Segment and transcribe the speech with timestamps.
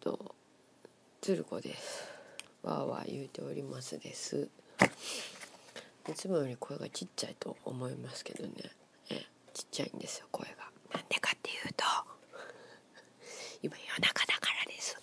[0.00, 0.34] と
[1.20, 2.08] 鶴子です。
[2.62, 4.48] わーわー言うておりますです。
[6.08, 8.52] いつもより声がちっちゃいと思いますけどね。
[9.10, 10.70] えちっちゃいんですよ声が。
[10.94, 11.84] なんでかっていうと
[13.62, 14.98] 今夜中だからです。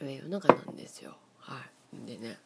[0.00, 1.16] 夜中なんですよ。
[1.38, 1.60] は
[1.94, 2.06] い。
[2.06, 2.38] でね。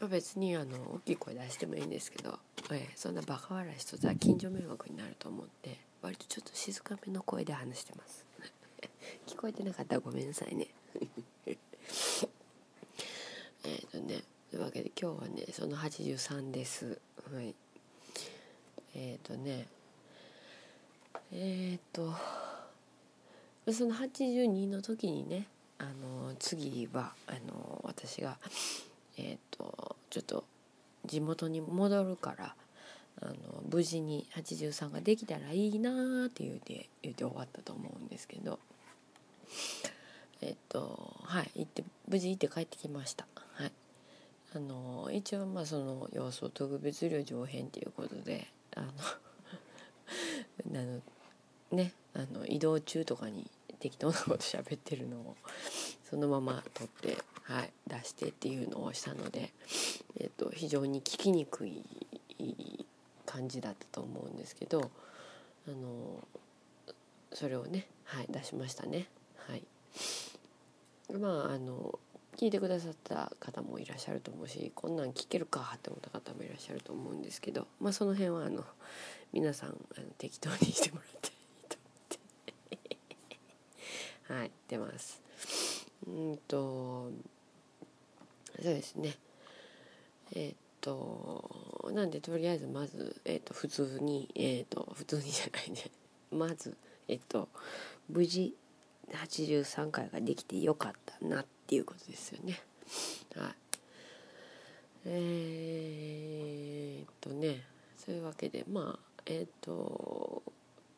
[0.00, 2.38] まあ別にあの大きい声出してもいいんですけど、
[2.74, 8.24] えそんなバカ笑い一つは近所迷惑になると思って割とちょっと静かめの声で話してます。
[9.26, 10.68] 聞こえてなかったらごめんなさいね。
[11.46, 11.56] えっ
[13.90, 16.98] とねというわけで今日はねその83です。
[17.32, 17.54] はい。
[18.94, 19.68] えっ、とね
[21.32, 22.14] えっ、と
[23.72, 28.38] その82の時にねあの次はあの私が
[29.16, 30.44] えっ、とちょっと
[31.06, 32.54] 地元に戻るから
[33.22, 33.34] あの
[33.70, 38.58] 無事に83ができたらいいなって言うて言うて終わったと思うんですけど。
[40.42, 43.26] えっとはい行って無事行って帰ってきました。
[43.54, 43.72] はい。
[44.54, 48.88] あの一応まあその様子を特別量上編ということであの
[50.80, 51.02] あの
[51.72, 55.36] ねあの移動中とかに適当なこと喋ってるのを
[56.08, 59.52] そのまま撮って、はい、出してっていうのをしたので、
[60.18, 61.84] えっと非常に聞きにくい
[63.24, 64.90] 感じだったと思うんですけど
[65.68, 66.26] あの
[67.32, 69.06] それをね、はい、出しましたね。
[69.48, 69.62] はい、
[71.12, 71.98] まああの
[72.36, 78.64] 聞いてくださった方もいらっしゃると思うしこんなん聞けるかって思った方もいらっしゃると思うんですけど、まあ、その辺はあの
[79.32, 81.94] 皆さんあの適当にしてもらっていいと思
[82.74, 82.88] っ
[84.28, 84.34] て。
[84.34, 85.22] はい出ます。
[86.06, 87.10] うんと
[88.62, 89.14] そうですね。
[90.34, 95.90] えっとなんでとりあえずまず、えっと普通にえっと普通にじゃないね。
[96.30, 96.76] まず
[97.08, 97.48] えっと
[98.08, 98.54] 無事
[99.10, 102.60] 83回ができてよかったなっていうことですよね。
[103.34, 103.54] はい。
[105.06, 107.62] えっとね
[107.96, 110.42] そういうわけでまあえっと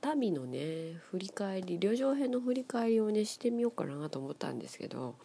[0.00, 5.16] 旅のね振り返り旅情編の振り返りをねしてみようかなと思ったんですけど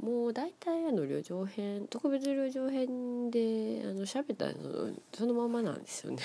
[0.00, 6.22] もう大体あの旅情編特別旅情編であの喋ったのそのままなんですよね。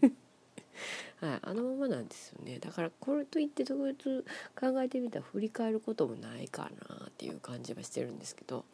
[1.20, 2.58] はいあのままなんですよね。
[2.58, 4.24] だからこれといって特別
[4.58, 8.64] 考えてみたら振り返ることもないかなっていう感じはしてるんですけど、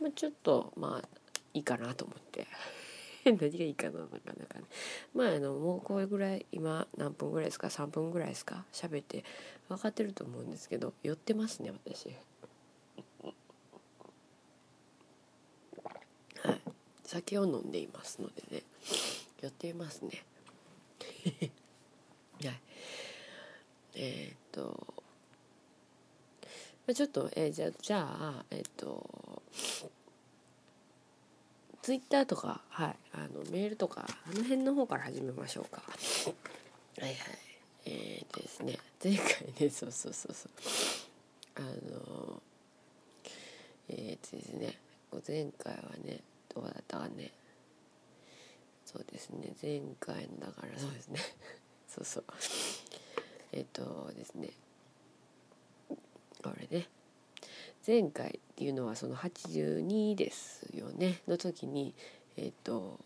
[0.00, 1.08] まあ、ちょっとまあ
[1.54, 2.46] いいかなと思って。
[3.24, 4.64] 何がいいかななかなかね。
[5.14, 8.64] まああのもうこれぐらい今何分ぐらいですか？3分ぐらいですか？
[8.72, 9.24] 喋って
[9.68, 12.08] 分かってると思うんですけど寄ってますね私。
[16.42, 16.60] はい、
[17.08, 18.62] 酒を飲んでいますのでね
[19.40, 20.24] 寄っていますね。
[22.44, 22.60] はい、
[23.94, 24.94] えーっと
[26.94, 29.42] ちょっと、えーじゃあじゃあえーっと
[31.82, 35.82] ツイッターとか、はい、あのメールとかあの辺の方から始めましょうか。
[37.00, 37.14] はいはい。
[37.86, 39.26] えー、とですね前回
[39.58, 40.52] ね そうそうそうそう
[41.54, 42.42] あの
[43.88, 44.78] えー、とですね
[45.26, 46.20] 前回はね
[46.60, 47.30] どうだったね。
[48.84, 49.52] そうですね。
[49.62, 51.20] 前回のだからそうですね。
[51.86, 52.24] そうそう。
[53.52, 54.50] えっ、とですね。
[56.42, 56.88] これね。
[57.86, 61.94] 前回っていうのはその82ですよねの時に
[62.36, 62.98] えっ、と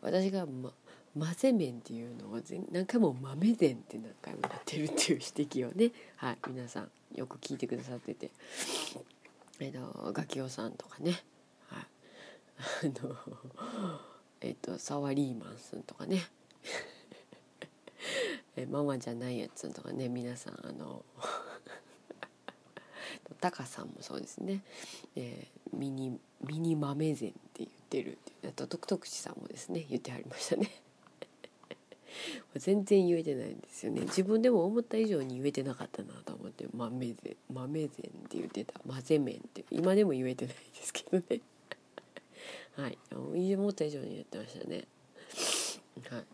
[0.00, 0.72] 私が、ま、
[1.18, 2.40] 混ぜ麺っていうのを
[2.70, 5.92] 何回も豆膳って何回もやってるっていう指摘をね。
[6.16, 8.30] はい皆さんよく聞いてくださってて。
[9.58, 11.24] えっ、とガキオさんとかね。
[12.82, 13.16] あの
[14.40, 16.26] えっ、とサワリーマンさんとかね。
[18.56, 21.04] えママじゃないやつとかね皆さんあの
[23.40, 24.62] タカさんもそうですね、
[25.16, 30.70] えーミニミニ豆膳って言ってるってあとトクトクチさんもですね言ってはりましたね。
[32.54, 34.02] 全然言えてないんですよね。
[34.02, 38.78] 自分でも思った以上に言えてなかったなと思って豆膳豆膳って言ってた。
[38.86, 41.40] 混ぜ麺って今でも言えてないですけどね。
[42.76, 42.98] はい。
[43.12, 44.84] 思った以上に言ってましたね。
[46.10, 46.24] はい。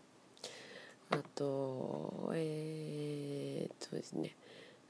[1.11, 4.35] あとえー、っとですね。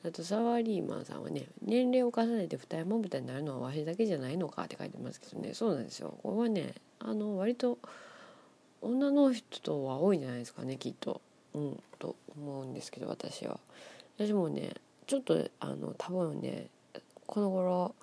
[0.05, 5.53] あとサワリーマンさんはね年齢を重ねて二重まぶたになるのはわしだけじゃないのかって書いてますけどね。
[5.53, 6.17] そうなんですよ。
[6.23, 7.77] これはねあの割と
[8.81, 11.21] 女の人とは多いんじゃないですかねきっと。
[11.53, 13.59] うんと思うんですけど私は。
[14.17, 14.73] 私もね
[15.05, 16.67] ちょっとあの多分ね
[17.25, 17.95] この頃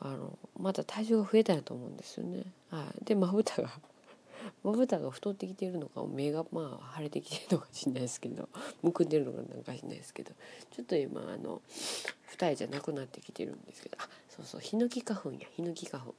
[0.00, 2.44] あのまた体重が増えたんやと思うんですよね。
[2.70, 3.04] はい。
[3.04, 3.70] でまぶたが
[4.64, 8.48] まぶたが太ってきてるのか目がまあ腫れてきてるのかしれないですけど
[8.82, 10.32] むくんでるのかなんかしれないですけど
[10.70, 11.60] ちょっと今あの
[12.26, 16.14] 二重じゃなくなってきてるんですけどあそうそうヒノキ花粉やヒノキ花粉。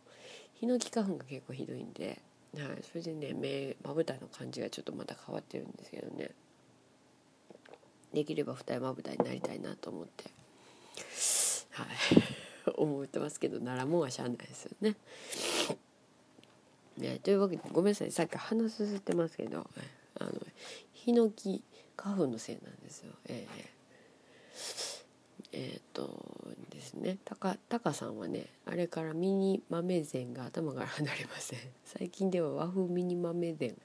[0.53, 2.21] ヒノキ花粉が結構ひどいんで、
[2.55, 6.29] はい、それでね目まぶたの感じがちょっとまた変わってるんですけどね。
[8.13, 10.25] できれば二重まぶたになりたいなと思って。
[11.71, 12.50] はい。
[12.75, 14.95] 思ってますけどならもんはしゃあないですよね。
[16.97, 18.11] ね、というわけでごめんなさい。
[18.11, 19.67] さっき鼻すすってますけど
[20.19, 20.31] あの
[20.93, 21.63] ヒノキ
[21.95, 23.13] 花粉のせいなんですよ。
[23.27, 24.57] えー、
[25.53, 27.17] えー、っとですね。
[27.25, 31.59] タカタカさんはねあれからミニ豆膳が頭から離れません。
[31.85, 33.75] 最近では和風ミニ豆膳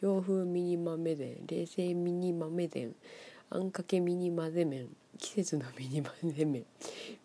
[0.00, 2.94] 洋風ミニ豆膳冷製ミニ豆膳
[3.50, 4.88] あんかけミニ混ぜ麺
[5.20, 6.64] 季節のミニ混ぜ麺。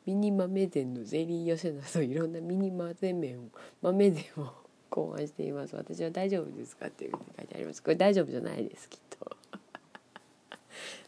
[0.05, 3.43] ミニ豆膳のゼリー寄せなどいろんなミニ混ぜ麺を
[3.81, 4.53] 豆膳を
[4.89, 5.75] 考案しています。
[5.75, 7.81] 私は大丈夫ですかっていうふうに書いてあります。
[7.81, 9.37] これ大丈夫じゃないですきっと。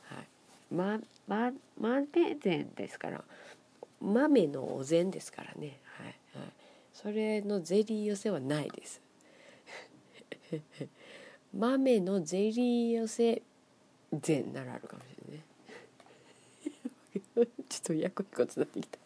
[0.03, 0.73] はい。
[0.73, 3.23] まま豆膳ですから。
[3.99, 5.79] 豆のお膳ですからね。
[5.83, 6.07] はい
[6.39, 6.49] はい。
[6.93, 9.01] それのゼリー寄せはないです。
[11.53, 13.41] 豆のゼリー寄せ
[14.13, 15.16] 禅ならあるかもしれない。
[17.69, 18.99] ちょっとやこしいことになってきた。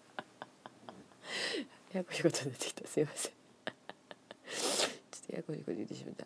[1.94, 2.88] やこしいことなってきた。
[2.88, 3.32] すいません。
[3.32, 6.26] ちょっとやこしいこと言ってしまった。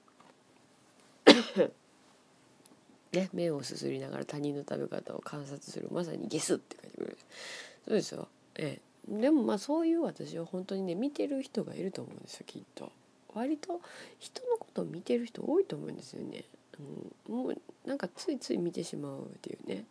[3.17, 5.87] ね目をすすりながら他人の食べ方を観察する。
[5.91, 7.17] まさにゲスって書いてくる。
[7.87, 8.27] そうですよ。
[8.55, 9.21] ええ。
[9.21, 12.91] でもまあそういう私は本当にね見てる人がいると思うんですよきっと。
[13.33, 13.81] 割と
[14.19, 16.43] 人のことを見てる人多いと思うんですよね。
[17.27, 19.85] うん、もうなんかついつい見てしまうっていうね、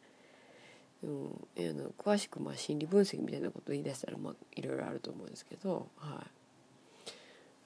[1.05, 6.25] うん、あの詳しくまあ心理分析みたいなことを言い出したらまあいろいろあると思うんですけど、は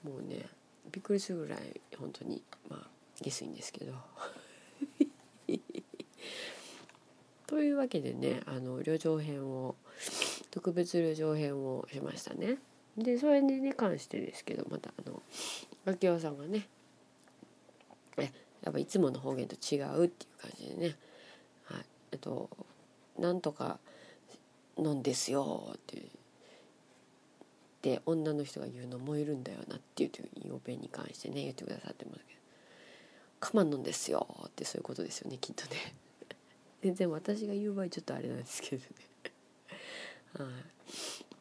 [0.03, 0.45] い、もうね
[0.91, 1.59] びっくりするぐらい
[1.97, 2.87] 本当にまあ
[3.21, 3.93] 下水んですけど。
[7.47, 9.75] というわけでねあの旅情編を
[10.51, 12.59] 特別旅情編をしましたね。
[12.95, 15.23] でそれに関してですけどまたあの
[15.85, 16.67] 秋夫さんがね
[18.17, 18.31] え
[18.63, 20.95] やっぱいつもの方言と違うっていう感じでね
[21.65, 22.49] 「はい、えっと
[23.19, 23.79] なんとか
[24.77, 26.01] なんですよ」って。
[27.81, 30.11] で女の人が言うのもいるんだよなっていう
[30.43, 32.39] 要弁に関してね言ってくださってますけど
[33.39, 35.95] 「かまんのんですよ」ってそういうことですよねきっとね。
[36.83, 38.89] 全然私が言う場合ちょっとあれなんですけどね。
[40.33, 40.45] は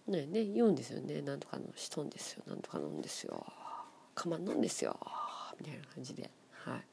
[0.08, 2.44] い、ねね言うんですよね「なんとかのしとんですよ。
[2.46, 3.44] なんとかなんですよ。
[4.14, 4.96] かまんのんですよ」
[5.58, 6.30] みたいな感じで。
[6.52, 6.84] はい。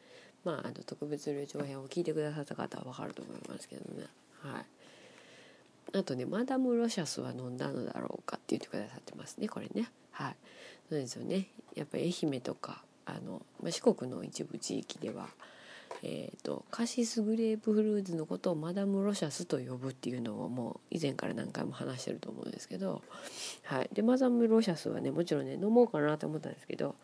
[0.44, 4.08] まあ、あの特別流暢編を聞いてくださった方は分かると思いますけどね。
[4.42, 4.66] はい。
[5.94, 9.90] あとねマダム・ロシャスは飲んだのだろうかって言ってくださってますねこれね。
[10.12, 10.36] はい。
[10.90, 11.48] そうですよね。
[11.76, 15.28] やっぱり愛媛とかあの、まあ、四国の一部地域では
[16.04, 23.02] えーと、カシスグレープフルーツのことをマダム・ロシャスと呼ぶっていうのをもう以前から何回も話してると思うんですけど、
[23.64, 26.96] はい、でマダム・ロシャスはねもちろんね飲もうかなと思ったんですけど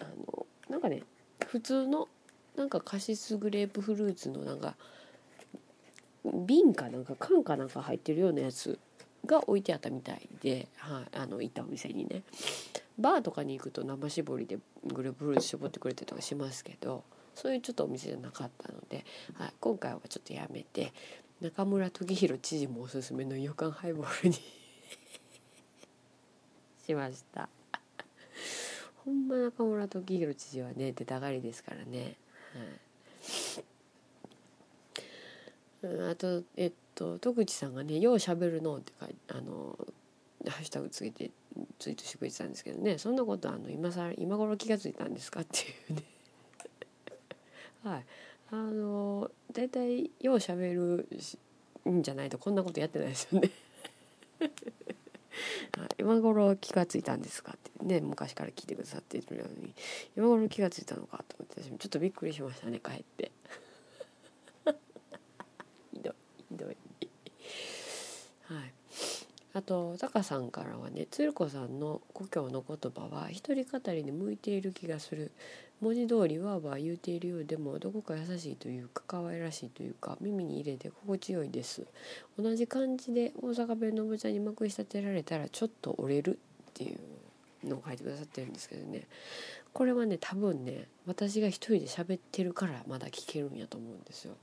[0.00, 1.02] あのなんかね
[1.46, 2.08] 普通の
[2.56, 4.76] なんかカシスグレープフルーツのなんか
[6.24, 8.78] 瓶かなんか缶かなんか入ってるようなやつ
[9.26, 12.22] が置いてあったみたいで、はい、あの行ったお店にね。
[12.98, 17.02] バーとかに行くと生搾りでグレープフルーツ絞ってくれたりとかしますけど
[17.34, 20.92] そういうちょっとお店じゃなかったので、はい、今回はちょっとやめて
[21.40, 24.36] 中村時弘知事もおすすめの予感ハイボールに
[26.86, 27.48] しました。
[29.04, 32.16] ほんま中村時弘知事はね出たがりですからね、
[32.54, 32.62] は
[33.60, 33.64] い、
[36.10, 39.78] あとえっと徳地さんがね「ようしゃべるの」って書いあの
[40.46, 41.30] ハッシュタグつけて
[41.78, 46.02] ツイートしてくれてたんですけどねそんなことあの今さ今頃気が付いたんですかっていうね。
[47.84, 48.04] はい。
[48.50, 51.08] あの大体ようしゃべる
[51.88, 53.50] んじゃないとこんなことやってないですよね。
[55.98, 59.74] 今頃気が付いたんですかってね昔から聞いてくださっているように
[60.16, 63.32] 今頃気が付いたのかと思って私もちょっとびっくりしましたね帰って。
[66.56, 67.08] どいひ
[68.48, 68.72] どいはい。
[69.54, 75.30] あとタカさんからはね鶴子さんの故郷の言葉は一人語りに向いている気がする。
[75.80, 81.86] 文字通りわーわー言うているようでもどこか優しいというか可愛らしいというか耳に入れて心地よいです
[82.38, 86.38] 同じ感じで大阪弁のおばちゃにまくし立てられたらちょっと折れる
[86.70, 89.02] っていうのを書いてくださってるんですけどね。
[89.72, 94.36] これはね多分ね私が一人で喋ってるからまだ聞けるんやと思うんですよ。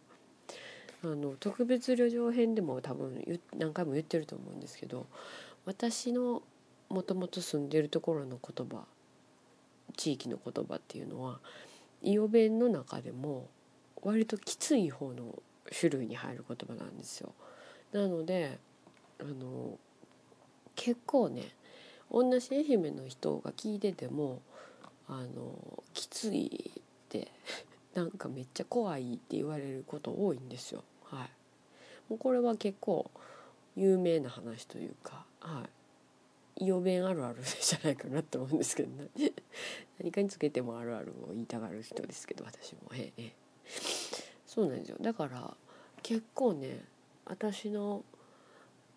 [1.04, 3.24] あの特別旅情編でも多分
[3.58, 5.08] 何回も言ってると思うんですけど
[5.66, 6.44] 私の
[6.90, 8.86] もともと住んでるところの言葉
[9.98, 11.40] 地域の言葉っていうのは
[12.02, 13.48] 伊予弁の中でも
[14.02, 15.42] 割ときつい方の
[15.78, 17.34] 種類に入る言葉なんですよ。
[17.92, 18.58] なので
[19.20, 19.78] あの
[20.76, 21.44] 結構ね
[22.12, 24.42] 同じ愛媛の人が聞いてても
[25.08, 27.32] あのきついって
[27.94, 30.84] なんかめっちゃ怖いって言われること多いんですよ。
[31.12, 31.30] はい、
[32.10, 33.10] もうこれは結構
[33.76, 35.64] 有名な話というか、は
[36.58, 39.10] い、予弁あるあるじゃないかなと思うんですけど、ね、
[40.00, 42.82] 何かにつけてもあるあるを言いたがる人ですけど私も。
[42.94, 43.34] ええ
[44.46, 44.98] そうなんですよ。
[45.00, 45.56] だから
[46.04, 46.84] 結構ね
[47.26, 48.04] 私の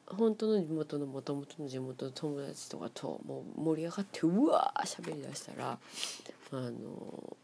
[0.06, 5.78] 本当の地元のもともとの地元の友達とかともう盛り上がってうわー喋りだしたら
[6.50, 7.36] あの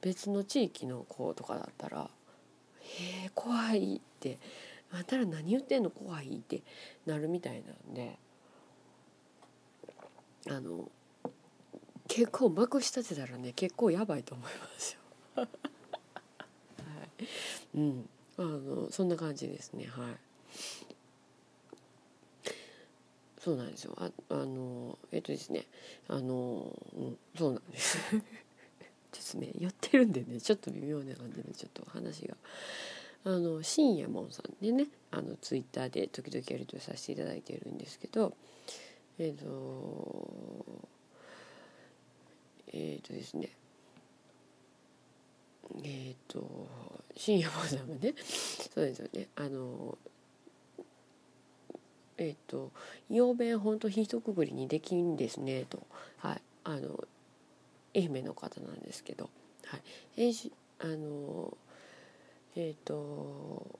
[0.00, 2.10] 別の地域の子とかだったら
[3.00, 4.38] 「え怖い」って
[4.92, 5.90] 「あんたら何言ってんの？
[5.90, 6.62] 怖い」って
[7.06, 8.18] なるみたいなんで。
[10.50, 10.90] あの
[12.08, 15.00] 結構まくし立てたらね結構やばいと思いますよ。
[15.36, 15.48] はい、
[17.76, 18.08] うん。
[18.38, 19.86] あのそんな感じですね。
[19.86, 20.16] はい。
[23.38, 23.94] そうなんですよ。
[23.96, 25.66] ああのえっとですね。
[26.08, 27.98] あの、うん、そうなんです。
[29.12, 32.36] ちょっとね寄ってるんでねちょっと微妙な感じでちょっと話が。
[33.24, 38.34] あの深夜門さんでねあのツイッターで時々やり取りさせていただいているんですけど
[39.18, 40.88] えっ、ー、と
[42.72, 43.50] えっ、ー、とですね
[45.84, 46.68] えっ、ー、と
[47.16, 48.14] 深夜門さんがね
[48.74, 49.96] そうですよねあの
[52.18, 52.72] えっ、と
[53.08, 55.86] 「曜弁ほんとひとくぐりにできんですね」と
[56.18, 57.04] はいあの
[57.94, 59.30] 愛媛の方なんですけど、
[59.66, 59.82] はい、
[60.16, 60.30] え
[60.80, 61.56] あの
[62.56, 63.78] えっ、ー、と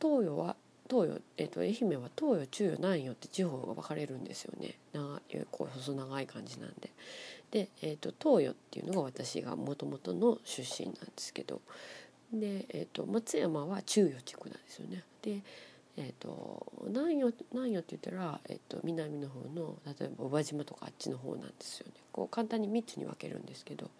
[0.00, 0.56] 東予は
[0.90, 5.20] 東予、えーと、愛媛は東予中予南予って地方が分かれるんですよね長
[5.52, 6.90] こう細長い感じなんで。
[7.52, 11.60] で、えーと、東予っていうのが私がもともとの出身なんですけど
[12.32, 15.04] で、えーと、松山は中予地区なんですよね。
[15.22, 15.42] で
[15.96, 21.94] えーと、南予南予って言ったら、えーと、南の方の例えば宇和島とかあっちの方なんですよね。
[22.12, 23.90] こう簡単に3つに分けるんですけど、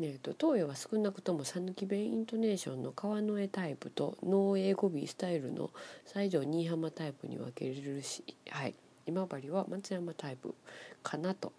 [0.00, 5.70] えーと、東洋は少なくとも讃岐弁イントネーションの川の絵タイプと農英語尾スタイルの
[6.06, 8.74] 西条新居浜タイプに分けれるし、はい、
[9.06, 10.54] 今治は松山タイプ
[11.02, 11.52] かなと。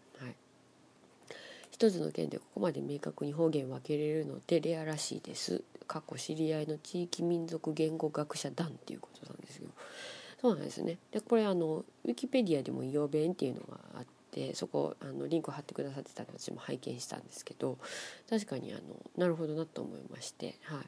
[1.75, 5.61] 一つの県でここまで明確に方言分けれるのってレアらしいです。
[5.87, 9.67] 過去知り合いの地域民族言語学者団っていうことなんですよ。
[10.39, 10.97] そうなんですね。
[11.11, 17.77] でこれあのウィキペディアでも「イオ弁」っていうのがあってそこあのリンク貼ってくださってたので私も拝見したんですけど
[18.29, 18.81] 確かにあの
[19.17, 20.85] なるほどなと思いまして、はい、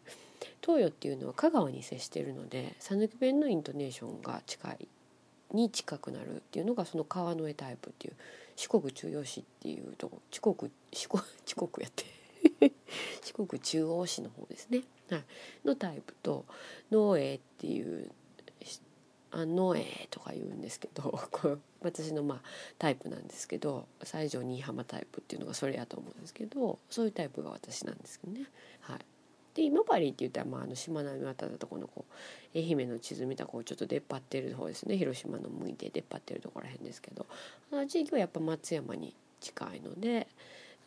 [0.61, 4.87] 東洋っていうのは香川に接してるので讃岐弁のイントネーションが近い
[5.51, 8.15] に近くなるっていうのがその川の絵タイプっていう
[8.57, 12.05] 四国中央市っていうとこ四国四国 四国やって。
[13.23, 15.23] 四国中央市の方ですね、はい、
[15.65, 16.45] のタイプと
[16.91, 18.11] 農営っていう
[19.31, 22.41] あ農営とか言うんですけど これ私のまあ
[22.77, 28.45] タイプなんですけど西条新居浜タイプっていうのがそれやと思うんですけどそういうタイプが私なんですけどね。
[28.81, 28.99] はい、
[29.57, 34.97] で今治って言ったら、まあ、あのしまなみ渡ったとこのこう愛媛の地図見たこうちょっと出っ張ってる方ですね。
[34.97, 37.25] 広島の向いて出っ張ってるところらへんですけど。
[37.71, 40.27] あの地域はやっぱ松山に近いので、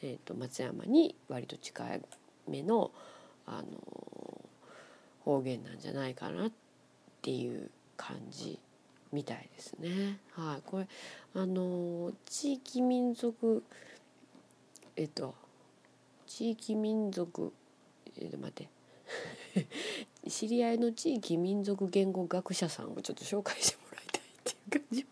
[0.03, 2.01] えー、と松山に割と近い
[2.49, 2.93] 目の、
[3.47, 4.45] あの
[5.25, 6.51] 方言なんじゃないかなっ
[7.23, 8.61] ていう感じ
[9.11, 10.21] みたいですね。
[10.31, 10.87] はい、これ
[11.35, 13.65] あの地域民族
[14.95, 15.35] えっと
[16.29, 17.53] 地域民族
[18.21, 18.69] えっと待って。
[20.29, 25.07] 知り合いの地域民族言語学者さんをちょっと紹介してもらいたいっていう感じ。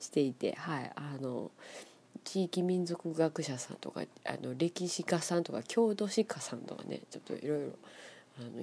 [0.00, 1.50] していてはいあの
[2.24, 7.72] 地域民族学者さんとかあの歴史家さんとか郷土史家さんとかねちょっといろいろ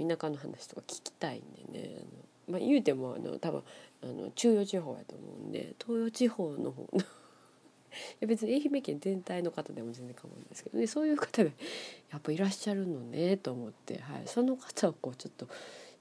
[0.07, 1.95] 田舎の話とか聞きたいんでね。
[1.97, 2.07] あの
[2.49, 3.63] まあ、言うてもあの多分
[4.01, 7.03] あの中予地方やと思うんで東洋地方の方の
[8.19, 10.87] や別に愛媛県全体の方でも全然構わないですけどね。
[10.87, 11.51] そういう方が
[12.11, 15.47] やっぱいらっしゃるのねと思って、はい、その方をこうちょっと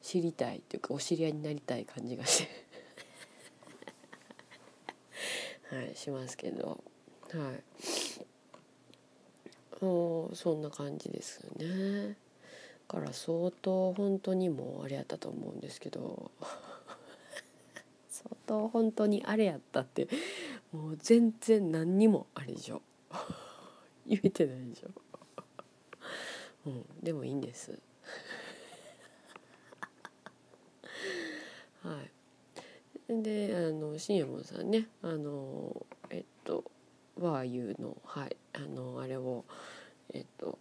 [0.02, 2.68] 知りたいっていうかお知り合いになりたい感じがして。
[5.74, 6.82] はいしますけど。
[7.32, 7.62] はい。
[9.84, 12.16] おそんな感じですよね。
[12.88, 16.30] から相当本当にもうあれやったと思うんですけど。
[18.10, 20.08] 相当本当にあれやったって
[20.72, 22.82] もう全然何にもあれでしょ。
[24.06, 24.88] 言えてないでしょ。
[26.66, 27.80] うんでもいいんです。
[31.82, 33.22] はい。
[33.22, 34.88] であの新右衛門さんね。
[35.00, 36.70] あのえっと
[37.18, 38.36] ワーユーのはい。
[38.52, 39.46] あのあれを
[40.12, 40.58] えっと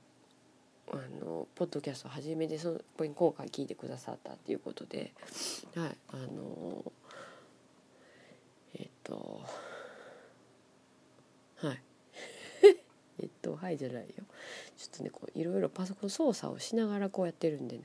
[0.90, 5.14] あのポッドキャスト初めてそのこに今回聞いてくださったっていうことで。
[5.76, 5.98] はい。
[6.10, 6.94] あの
[8.76, 9.42] えっと
[11.58, 11.82] はい。
[13.20, 14.08] えっとはいじゃないよ。
[14.78, 17.84] ちょっとねこういろいろパソコン操作をしながらこうやってるんでね。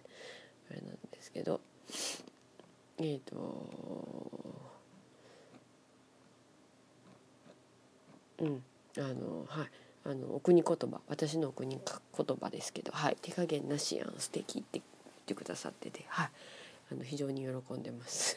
[0.70, 1.60] あれなんですけど。
[2.98, 3.36] えっと
[8.38, 8.64] うん。
[8.98, 9.70] あのはい。
[10.04, 11.00] あのお国言葉。
[11.06, 13.16] 私のお国言葉ですけど「はい。
[13.22, 14.14] 手加減なしやん。
[14.18, 14.84] 素敵って言っ
[15.26, 16.04] てくださってて。
[16.08, 16.30] はい。
[16.90, 18.36] あの非常に喜んでます。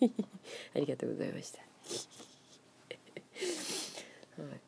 [0.74, 1.60] ありがとうございました。
[4.42, 4.60] は い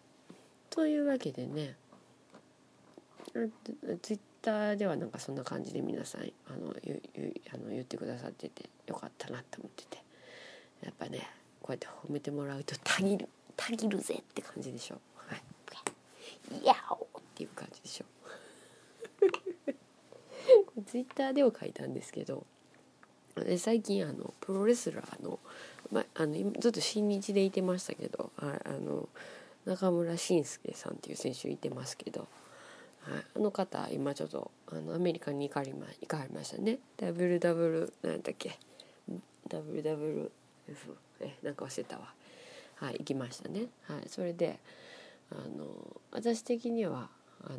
[0.77, 1.75] というわけでね。
[4.03, 6.25] ツイッターではなんかそんな感じで皆さんあ
[6.57, 10.07] のゆゆあの言ってくださっててよかったなって思ってて。
[10.85, 11.29] やっぱね
[11.61, 15.01] こうやって褒めてもらうとたぎるたぎるぜって感じでしょ。
[15.17, 15.43] はい
[16.65, 18.05] 「やお!」っていう感じでしょ。
[20.87, 22.45] ツイッターでは書いたんですけど
[23.59, 25.39] 最近あのプロレスラーの,、
[25.91, 29.09] まあ、のずっと新日でいてましたけどああの
[29.67, 32.29] 中村慎介さんっていう選手いてますけど
[33.11, 38.59] はい、あの方今ちょっとあのアメリカに行かれま行かれましたね WW 何だっけ
[39.49, 40.29] ？WWF
[41.21, 42.13] えなんか忘れたわ。
[42.75, 43.67] はい行きましたね。
[43.85, 44.59] はいそれで
[45.31, 45.67] あの
[46.11, 47.09] 私的には
[47.45, 47.59] あの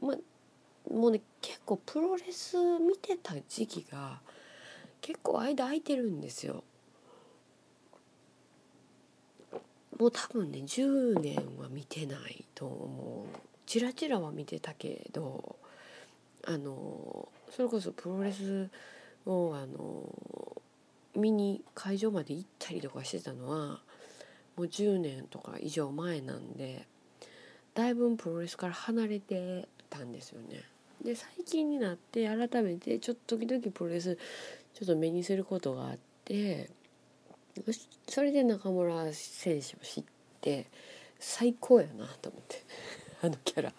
[0.00, 0.16] ま
[0.92, 4.20] もうね結構プロレス見てた時期が
[5.00, 6.64] 結構間空いてるんですよ。
[9.98, 15.56] もう多分ね10年は見てないと思うチラチラは見てたけど
[16.46, 18.68] あのそれこそプロレス
[19.26, 20.62] をあの
[21.16, 23.80] 見に会場まで行ったりとかしてたのは
[24.56, 26.86] もう10年とか以上前なんで
[27.74, 30.62] だいぶプロレスから離れてたんですよね。
[31.04, 34.16] で最近になって改めてちょっと時々プロレス
[34.74, 36.70] ちょっと目にすることがあって
[38.08, 40.04] それで中村選手を知っ
[40.40, 40.66] て
[41.18, 42.62] 最高やなと思って
[43.22, 43.72] あのキャラ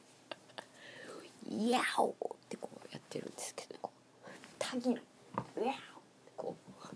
[1.49, 2.15] 「ヤオ!」っ
[2.49, 3.91] てこうやってるんですけどこ
[4.25, 5.01] う「たぎる!」
[5.63, 6.01] 「ヤオ!」
[6.37, 6.55] こ
[6.91, 6.95] う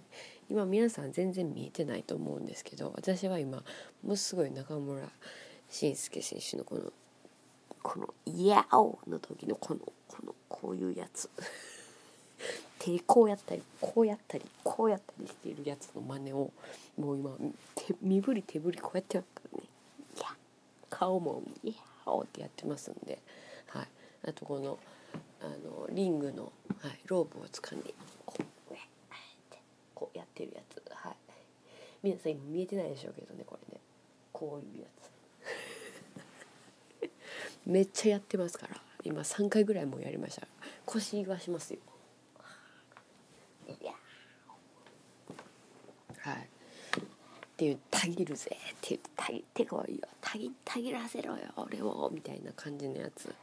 [0.49, 3.57] 今皆さん全然見えてないと思うんですけど私は今
[4.01, 5.07] ものすごい中村
[5.69, 6.91] 慎介選手のこの
[7.83, 11.29] この「ヤオ!」の時のこのこのこういうやつ
[12.79, 16.51] 手こうやったりこうやったりこうやったりしているやつの真似を
[16.97, 17.31] もう今
[17.75, 19.67] 手身振り手振りこうやってますからね。
[20.89, 21.73] 顔も「いや
[22.07, 23.19] おってやってますんで、
[23.67, 23.87] はい、
[24.27, 24.79] あとこの
[25.39, 27.93] あのリングの、はい、ロープを掴んで
[28.25, 28.35] こ
[28.69, 28.89] う,、ね、
[29.93, 31.15] こうやってるやつ、はい、
[32.01, 33.79] 皆さん今見えてないでしょうけどねこれね。
[34.33, 34.87] こういうや
[37.01, 37.09] つ。
[37.65, 38.81] めっちゃやってますから。
[39.03, 40.47] 今3回ぐらいもうやりました。
[40.89, 41.79] 腰がしますよ
[43.67, 43.91] いや
[46.17, 46.49] はい
[47.59, 49.99] っていう「たぎるぜ」っていう「たぎってこいよ。
[50.21, 51.39] たぎたぎらせろよ。
[51.57, 53.35] 俺を」みたいな感じのやつ、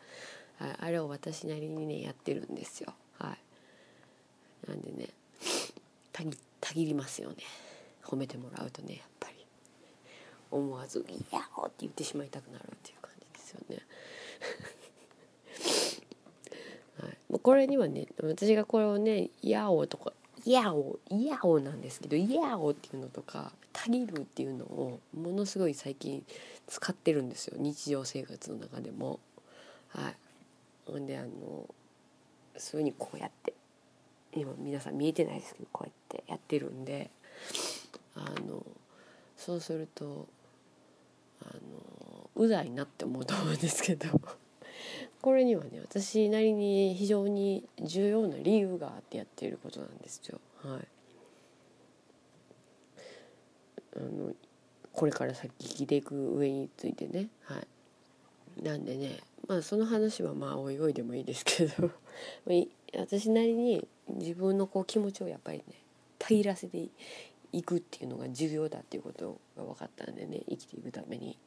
[0.59, 2.94] はい、あれを私なりにねやってるんですよ。
[3.18, 3.37] は
[4.66, 4.70] い。
[4.70, 5.09] なんでね
[6.14, 7.37] たぎたぎりますよね。
[8.02, 9.37] 褒めてもらうとねやっぱり。
[10.50, 13.83] 思わず「いやお!」って言ってしまいたくなるっていう感じですよね。
[17.05, 20.14] はい、もうこれにはね私がこれをね「やお」とか
[20.46, 23.52] 「やお」「やお」なんですけど「やお」っていうのとか
[23.87, 26.25] たぎるっていうのをものすごい最近
[26.66, 27.57] 使ってるんですよ。
[27.59, 29.20] 日常生活の中でも。
[29.88, 30.16] はい、
[30.87, 31.29] ほんであの
[32.57, 33.55] そういうふうにこうやって。
[34.35, 37.11] 今皆さん見えてないですけどこうやってやってるんで。
[38.14, 38.64] あの
[39.37, 40.27] そうすると
[41.42, 44.09] あのうざいなって思うと思うんですけど。
[45.22, 50.40] これにはね私なりに非常に重要な理由があってやっていることなんですよ。
[50.62, 50.88] はい。
[53.96, 54.32] あの
[54.92, 57.28] これから先聞いていく上についてね。
[57.44, 58.62] はい。
[58.62, 61.90] なんでねまあその話はまあおいおいでもいいですけど。
[62.98, 65.64] 私なりに自分のこう気持ちをやっぱりね
[66.18, 66.88] たぎらせて
[67.52, 71.38] いくっていうのが重要だっていうことが分かったんでね生きていくために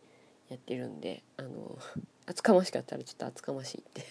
[0.50, 1.78] やってるんであの
[2.26, 4.04] 厚かましかったらちょっと厚かましいって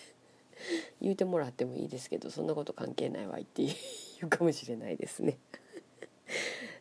[1.00, 3.74] 言うてもらってもいいですけどそんなこと関係ないわいって言
[4.24, 5.38] うかもしれないですね。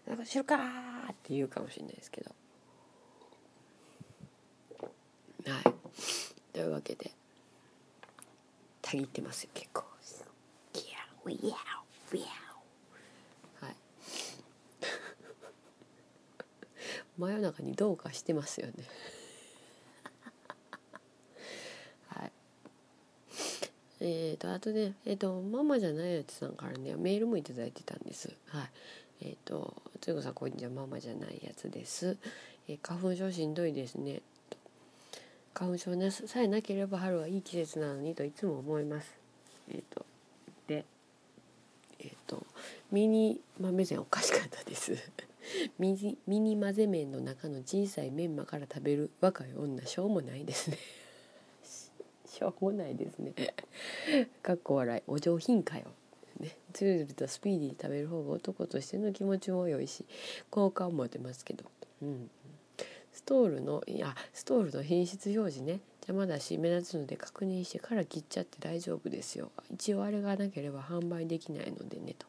[0.08, 0.58] なんか知るか
[1.12, 2.32] って言うかもしれないですけど。
[5.46, 5.64] はい。
[6.54, 7.12] というわけで。
[8.82, 9.84] たぎってますよ結構。
[10.74, 10.84] ギャ
[11.26, 11.40] ウギャ
[12.14, 12.28] ウギャウ
[13.66, 13.76] はい。
[17.18, 18.74] 真夜中にどうかしてますよね。
[24.00, 28.32] えーとあとねえっ、とママじゃないやつさんからねメールもいただいてたんです。
[28.48, 28.70] はい。
[29.22, 32.18] えっ、とつゆこさんこんにちはママじゃないやつです、
[32.68, 34.22] えー花粉症しんどいですね。
[35.54, 39.16] 花粉症ねさえなければ春はいい季節なのにといつも思います。
[39.72, 40.06] えっ、と。
[40.68, 40.86] で
[42.00, 42.46] えっ、と。
[42.92, 44.94] ミニ豆膳おかしかったです。
[45.80, 50.78] ミニミニ混ぜ麺の中の小さいメンマから食べる若い女しょうもないですね。
[52.28, 53.34] しょうもないですね。
[54.44, 55.04] かっこ笑い。
[55.08, 55.86] お上品かよ。
[56.40, 56.58] ね。
[56.74, 60.06] つるつるとスピーディーに食べる方が男としての気持ちも良いし
[60.50, 61.66] 好感も持てますけど。
[62.02, 62.30] うん。
[63.12, 65.80] ストールのいやストールの品質表示ね。
[66.02, 69.52] 邪魔だし目立つので確認してから切っちゃって大丈夫ですよ。
[69.74, 72.26] 一応あれがなければ販売できないのでねと。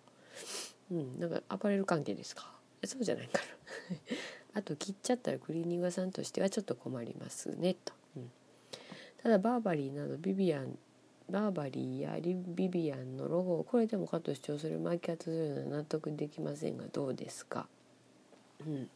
[0.90, 1.20] うん。
[1.20, 2.58] なんかアパレル関係ですか？
[2.84, 3.96] そうじゃないかな
[4.60, 8.30] あと切っちゃったらクリーニング屋さんとしてはちょっと困りますねと、うん、
[9.20, 10.78] ただバーバリーなどビビアン
[11.30, 17.66] バーバリーやリビビアンのロゴをこれでもかと主張するマーキャットするのは納得できませんがどうですか？
[18.66, 18.88] うん。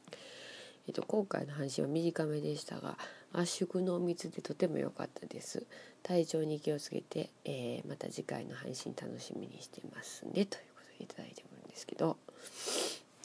[0.89, 2.99] えっと、今回の配信は短めでしたが
[3.33, 5.67] 圧縮の密でとても良かったです。
[6.03, 10.33] 体調に気をつけて、えーまた次回の配信楽しみにしてますね。
[10.33, 12.17] ということでいただいてるんですけど。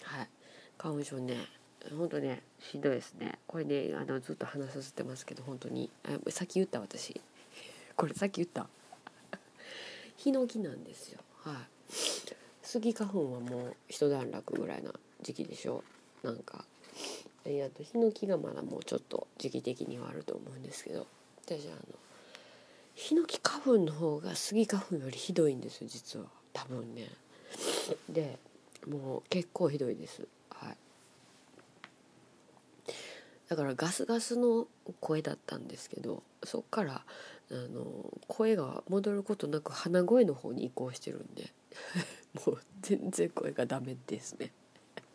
[0.04, 0.28] はい。
[0.78, 1.36] 花粉症ね
[1.98, 3.40] 本当ねしんどいですね。
[3.48, 5.90] これねあのずっと話させてますけど本当に。
[6.04, 7.20] あさっき言った私。
[7.96, 8.68] これさっき言った。
[10.18, 11.20] ヒノキなんですよ。
[11.44, 11.56] はい。
[12.62, 15.84] スギ花粉はもう一段落ぐらいな時期でしょ。
[16.24, 16.66] うなんか。
[17.46, 21.08] えあとヒノキがまだもうちょっと時期的にはあると思うんですけど。
[21.46, 21.78] 私あの
[22.94, 26.26] ヒノキ花粉の方がスギ花粉よりひどいんですよ実は。
[26.52, 27.08] 多分ね。
[28.10, 28.38] で
[28.90, 30.28] もう結構ひどいです。
[30.50, 30.78] はい。
[33.50, 34.68] だからガスガスの
[35.00, 37.04] 声だったんですけどそっから
[37.50, 41.52] あの声が戻ることなく鼻声の方に移行してるんで。
[42.46, 44.52] もう全然声がダメですね。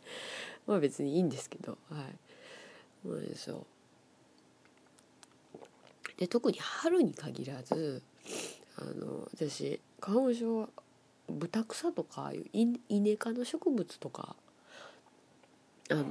[0.67, 2.19] まあ別にいいんですけどはい。
[3.05, 3.21] そう。
[3.21, 3.67] ですよ
[6.17, 8.03] で特に春に限らず
[8.77, 10.69] あの私花粉症は
[11.29, 14.37] ブ草とかああいうイイネ科の植物とか
[15.91, 16.07] あの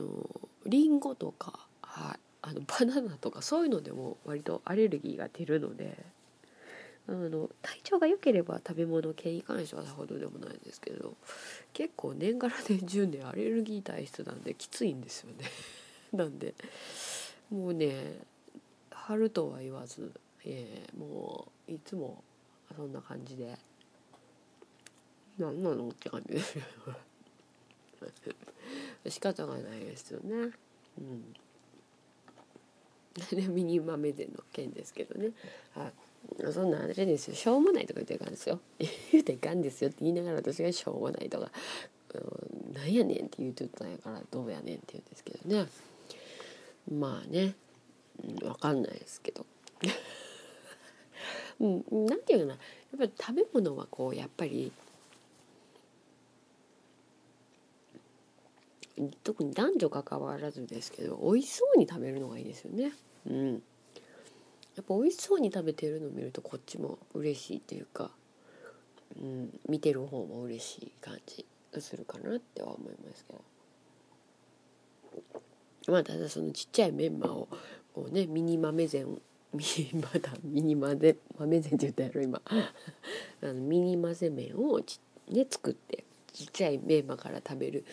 [0.65, 5.97] リンゴとか、はい、あのバナナとかそういうのでも割とアレルギーが出るので
[7.07, 11.15] あの体調が良ければ食べ物系に関してはさほどでもないんですけど
[11.73, 15.45] 結構年がら年中でアレルギー体質なんできついんですよね。
[16.13, 16.53] なんで
[17.49, 18.19] もうね
[18.91, 20.11] 春とは言わず、
[20.45, 22.23] えーもういつも
[22.75, 23.57] そんな感じで
[25.37, 26.63] 何なのって感じですよ。
[29.09, 30.51] 仕方がないですよね。
[30.97, 31.35] うん。
[33.49, 35.31] ミニ豆での件ですけどね。
[35.73, 35.93] はい
[36.53, 37.35] そんなあれですよ。
[37.35, 38.59] しょうもないとか言っていかんですよ。
[39.11, 41.51] 言うていかんですよって言いながら私がしょうもないとか。
[42.13, 45.67] うんなんやねんって言うてたんやからどうやねんって言うんですけどね。
[46.89, 47.55] まあね、
[48.23, 49.45] うん、分かんないですけど。
[51.59, 52.53] うんなんていうかな。
[52.53, 52.59] や
[52.95, 54.71] っぱり食べ物はこうやっぱり
[59.23, 62.91] 特に男女関わらずですけど美味しそうに食べるのがいいですよね。
[63.27, 63.53] うん、
[64.75, 68.11] やっぱ美味しそうに食べてるのを見るとこっちも嬉しいっていうか、
[69.19, 73.41] うん、見てる方も嬉しい感じがするかなっては思いますけど。
[75.87, 77.47] まあただそのちっちゃいメンマを
[77.93, 79.19] こうねミニ豆膳
[79.53, 87.83] ミニまだミニ豆豆膳って言ったやろ今 あのミニ混ぜ麺をち、ね、作ってちっちゃいメンマから食べる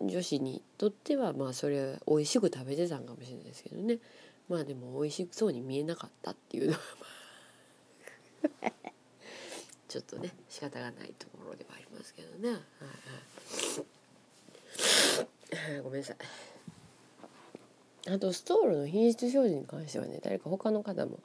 [0.00, 3.98] 女子にとってはまあそれ美味しく食べてたんかもしれないですけどね。
[4.48, 6.78] まあでも美味しそうに見えなかったっていうのは
[9.86, 12.58] ちょっとね仕方がないところではありますけどね、はい
[15.72, 16.16] はい、ごめんなさい。
[18.08, 21.20] あとストールの品質表示に関してはね誰か他の方も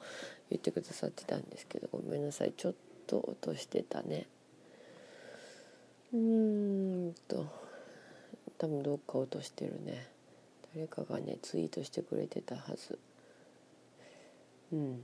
[0.50, 2.52] 言ってくださってたんですけどごめんなさい。
[2.56, 2.74] ちょっ
[3.06, 4.26] と落としてたね。
[6.12, 7.65] うーんと。
[8.58, 10.08] 多分どっか落としてるね。
[10.74, 12.98] 誰かがねツイートしてくれてたはず。
[14.72, 15.02] うん。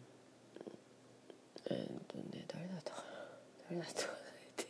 [1.71, 3.05] えー、っとね誰だったかな。
[3.71, 4.19] 誰だったかなっ
[4.57, 4.67] て。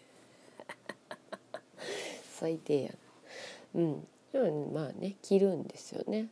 [2.38, 2.90] 最低や
[3.74, 4.06] うん。
[4.32, 6.28] でもまあね着るんですよね。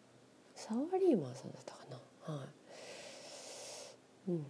[0.55, 1.87] サワリーマンさんだったか
[2.27, 2.35] な。
[2.35, 4.31] はい。
[4.31, 4.47] うん。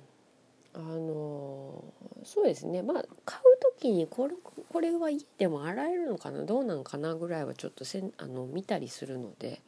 [0.73, 1.85] あの
[2.25, 2.83] そうですね。
[2.83, 3.43] まあ買う
[3.79, 4.35] 時にこれ
[4.73, 6.45] これは家でも洗えるのかな？
[6.45, 9.61] どうなんかなぐらいはちょっとせんあの見たりするので、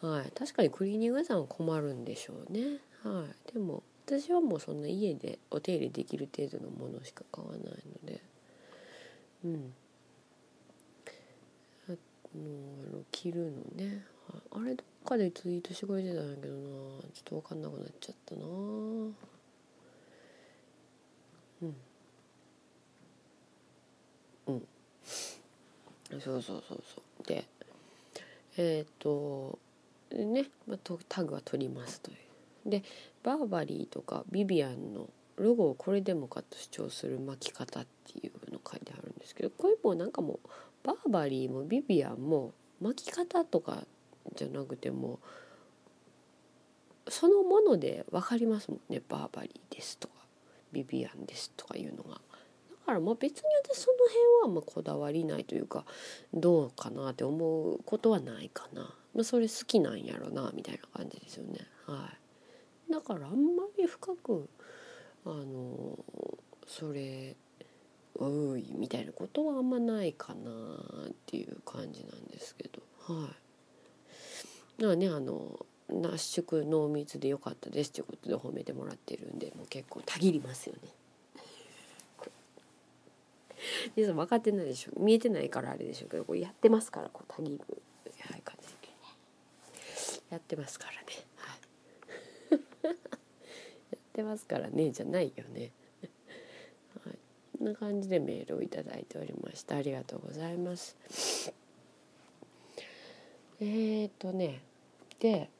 [0.00, 2.60] はい、確かにクリーニング屋さんは困るんでしょうね、
[3.02, 7.72] はい、でも私はもうそんな家でお手入れできる程度のものしか買わないの
[8.04, 8.22] で。
[9.44, 9.72] うん。
[11.88, 11.92] あ
[12.36, 14.04] の着るのね。
[14.52, 16.60] あれどっかでツイートしてくれてたんやけどな。
[17.14, 18.42] ちょっと分かんなくなっちゃったな。
[24.48, 24.62] うん。
[26.10, 27.26] そうそうそうそう。
[27.26, 27.44] で
[28.56, 29.58] えっ、と
[30.10, 32.70] ね、まあ、タグは取りますという。
[32.70, 32.82] で
[33.22, 40.48] バーバリーとかビビアンのロゴをこれでもかと主張する巻き方っていうの書いてあるんですけどこれもなんかもう
[40.82, 43.84] バーバリーもビビアンも巻き方とか
[44.34, 45.20] じゃなくても
[47.08, 49.00] そのもので分かりますもんね。
[49.08, 50.14] バーバリーですとか
[50.72, 52.20] ビビアンですとかいうのが。
[52.88, 53.96] からまあ別に私その
[54.42, 55.84] 辺はまあこだわりないというか
[56.32, 61.60] どうかなって思うことはないかな、まあ、それ好きなんやろなみたいな感じですよね。
[61.86, 62.10] は
[62.88, 62.92] い。
[62.92, 64.48] だからあんまり深く
[65.26, 65.98] あの
[66.66, 67.36] それ
[68.18, 70.50] ういみたいなことはあんまないかな
[71.08, 72.80] っていう感じなんですけど。
[73.12, 74.80] はい。
[74.80, 75.66] だからねあの
[76.10, 80.88] 圧縮濃密で良かったですということで褒めてもらってるんでもう結構たぎりますよね。
[83.96, 84.92] 皆さん分かってないでしょ。
[84.98, 87.60] 見えてないからあれでしょうけどこうやってますからこうたぎる、
[88.20, 88.68] はい、感じ
[90.30, 90.98] やってますからね、
[91.36, 92.90] はい、 や
[93.96, 95.72] ってますからねじゃないよね。
[97.02, 97.18] はい、
[97.56, 99.76] こんな感じでメールをいただいておりました。
[99.76, 100.96] ありがとうございます。
[103.60, 104.62] えー、っとね。
[105.18, 105.50] で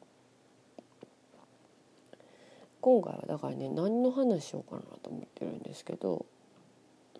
[2.80, 6.26] 今回はだからね何の話しようかなと思ってるんですけど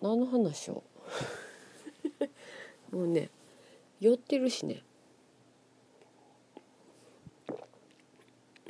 [0.01, 0.83] 何の話を
[2.91, 3.29] もうね
[3.99, 4.83] 酔ってるしね。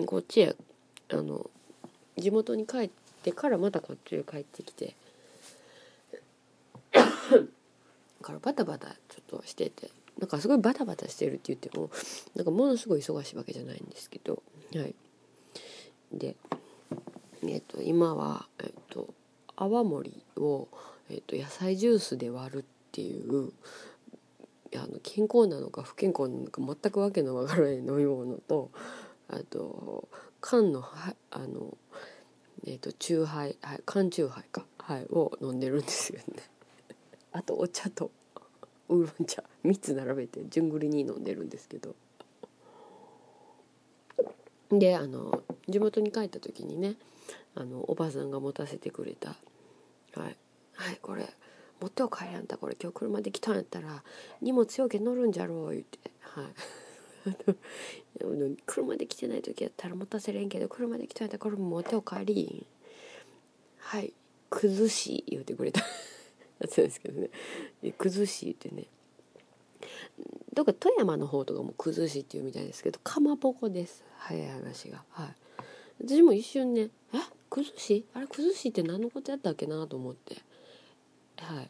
[0.06, 0.56] こっちへ
[1.10, 1.50] あの
[2.18, 2.90] 地元に帰っ
[3.22, 4.96] てからまたこっちへ帰ってきて。
[8.22, 9.92] からバタバタちょっとしてて。
[10.18, 11.90] なんかすごいバタバタしてるって言っても
[12.36, 14.44] なんかものすごい忙しいわけじゃないんですけど。
[14.76, 14.96] はい。
[16.12, 16.36] で
[17.44, 19.14] えっと今はえっと
[19.56, 20.68] 泡盛を
[21.10, 23.52] えーと、野菜ジュースで割るっていう
[24.76, 28.70] あの健康なのか不健康なのか全くわけのわからない飲み物と
[29.30, 30.08] あと
[30.42, 31.76] 缶のはあの
[32.66, 36.44] えっ、ー、と酎ハイ、はい、缶酎ハイか、はい、を飲んでるんですよね。
[37.32, 38.12] あとお茶と
[38.90, 41.96] ウーロン茶3つ並べて順繰りに飲んでるんですけど
[44.72, 46.96] であの地元に帰った時にね
[47.56, 49.36] あのおばさんが持たせてくれた、
[50.16, 50.36] はい、
[50.80, 51.26] はいこれ
[51.82, 54.02] 持ってお帰りあんたこれ今日車で来たんやったら
[54.42, 56.00] 荷物よけ乗るんじゃろう言って。
[56.22, 56.46] はい。
[58.66, 62.66] 車で来てない時やったら持たせれんけど車で来たんやったらこれ持ってお帰り
[63.78, 64.14] はい。
[64.50, 65.82] 崩し言うてくれた。
[66.60, 67.30] やつですけどね。
[67.98, 68.88] 崩し言ってね。
[70.54, 74.06] どっか富山の方とかも崩しっていうみたいですけどかまぼこです。
[74.18, 75.04] 早い話が。
[75.10, 75.36] はい。
[76.06, 77.18] 私も一瞬ねえ？
[77.50, 78.06] 崩し？
[78.14, 80.38] あれ崩しって何のことやったっけなと思って。
[81.42, 81.70] はい。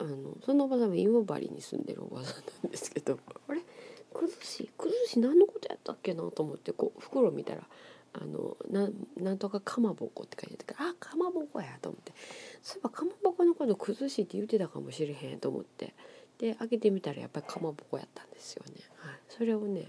[0.00, 3.60] あのそのおばさんは今治に住んでるおばさんなんですけどあれ？
[4.14, 7.62] 崩し崩し何のことやったっけなと思ってこう袋見たら
[8.14, 12.12] あのななんとかかまぼこって書いてあったからあかまぼこやと思って。
[12.62, 15.94] そういえばかまぼこのこと崩しって言ってたかもしれへんと思って。
[16.38, 18.74] で開けてみたらやっぱりかまぼこやったんですよね。
[18.98, 19.88] はい、それをね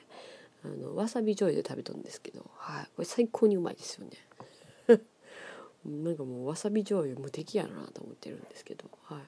[0.65, 4.11] あのわさび醤油で食べたんですけど、はい、これ最高にうまいですよね。
[5.85, 8.85] なんかもうわさび醤油無敵やなと思ってるんですけど。
[9.03, 9.19] は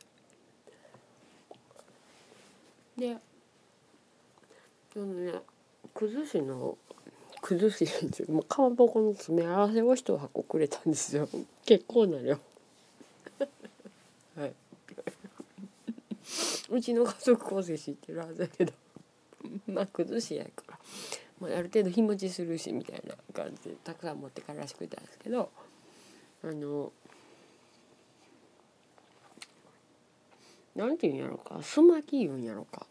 [2.98, 3.00] い。
[3.00, 3.18] で
[4.94, 5.34] そのね
[5.94, 6.78] 崩しの
[7.42, 7.88] 崩し
[8.30, 11.28] もうかまぼこの詰め合わせを一箱くれたんですよ。
[11.66, 12.38] 結構な量。
[14.36, 14.52] はい。
[16.70, 18.74] うちの家族構成知ってるはずだけど。
[19.68, 20.80] まあ崩しやから、
[21.40, 25.50] まあ、ある程度日持ちするしみたいな感じでたくさん持ってからしくれたんですけど。
[26.44, 26.92] あの
[30.76, 31.62] なんて言うんやろか。
[31.62, 32.86] すまき言うんやろか。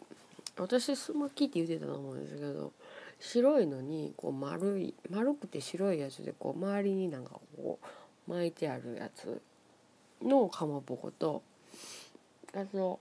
[0.58, 2.72] 私すまきって言ってたと思うんですけど
[3.18, 7.78] 白いのにこう丸い丸くて白いやつでこう周りになんかこ
[8.28, 9.40] う巻いてあるやつ
[10.22, 11.42] のかまぼこと
[12.54, 13.00] あと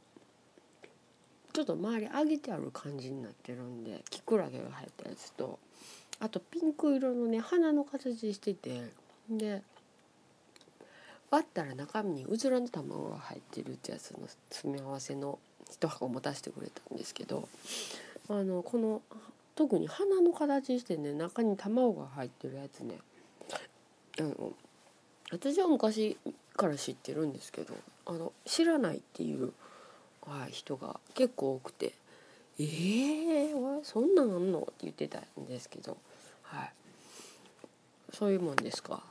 [1.51, 5.59] ちょっと周り上げてある感じになってるんできくらげが入ったやつと
[6.19, 8.83] あとピンク色のね花の形してて
[9.29, 9.63] で
[11.31, 15.39] 割ったら中身にうずらの卵が入ってるってやつの詰め合わせの
[15.69, 17.47] 一箱持たせてくれたんですけど
[18.27, 19.01] あのこの
[19.55, 22.97] 特に花の形してね中に卵が入ってるやつね
[24.19, 24.53] あの
[25.31, 26.17] 私は昔
[26.55, 27.73] から知ってるんですけど
[28.05, 29.53] あの知らないっていう、
[30.25, 31.93] はい、人が結構多くて
[32.57, 35.97] 「えー、そんなんあんの?」って言ってたんですけど、
[36.43, 36.73] はい、
[38.11, 39.03] そういうもんですか。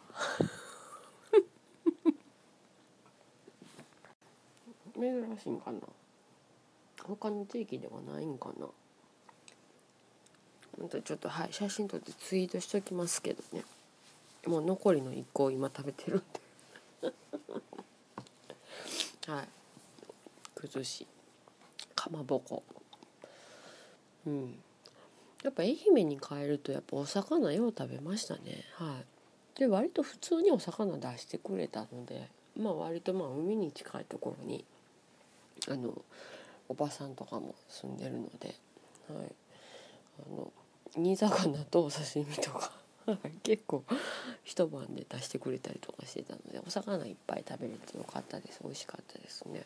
[4.98, 5.80] 珍しいんかな。
[7.04, 8.66] 他の地域ではないんかな。
[10.80, 13.64] またちょっとはい写真撮ってツイートしときますけどね。
[14.46, 16.22] もう残りの1個を今食べてるん
[17.02, 17.12] で。
[19.32, 19.48] はい。
[20.54, 21.06] 崩し。
[21.94, 22.62] かまぼこ。
[24.26, 24.62] うん。
[25.42, 28.64] やっぱ愛媛に帰るとやっぱお魚よう食べましたね。
[28.74, 29.58] はい。
[29.58, 34.64] で割と普通にお魚出してくれたのでまあ割とまあ海に近いところに
[35.68, 36.02] あの
[36.68, 38.54] おばさんとかも住んでるので、
[39.08, 39.32] はい、
[40.26, 40.52] あの
[40.96, 42.72] 煮魚とお刺身とか
[43.42, 43.84] 結構
[44.44, 48.60] 一晩で出してくれたりとかしてたのでお魚いっぱい食べれてよかったです。
[48.62, 49.64] 美味しかったですね。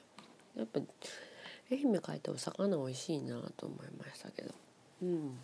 [0.57, 0.81] やっぱ
[1.71, 4.51] 愛媛帰ってお魚美味しいなと思いましたけど。
[5.03, 5.39] うん。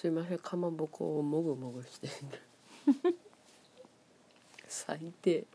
[0.00, 0.38] すいません。
[0.38, 2.08] かまぼこをもぐもぐして
[4.68, 5.46] 最低。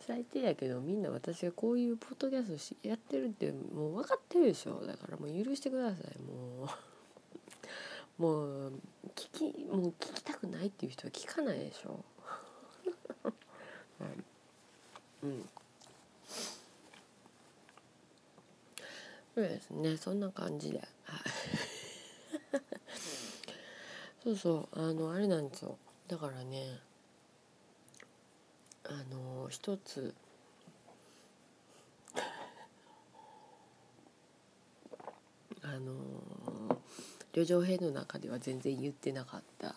[0.00, 4.86] 最低やけどみんな私がこういうポッドキャストやってるってもう分かってるでしょ。
[4.86, 6.18] だからもう許してください。
[6.20, 6.68] もう。
[8.18, 8.72] もう
[9.14, 12.02] 聞きもう聞きたくないっていう人は聞かないでしょ。
[15.22, 15.48] うん、
[19.34, 19.96] そうですね。
[19.96, 20.80] そんな感じで
[24.22, 25.78] そうそうあのあれなんですよ。
[26.08, 26.80] だからね
[28.84, 30.14] あの一つ
[35.62, 36.80] あの
[37.32, 39.74] 旅情編の中では全然言ってなかった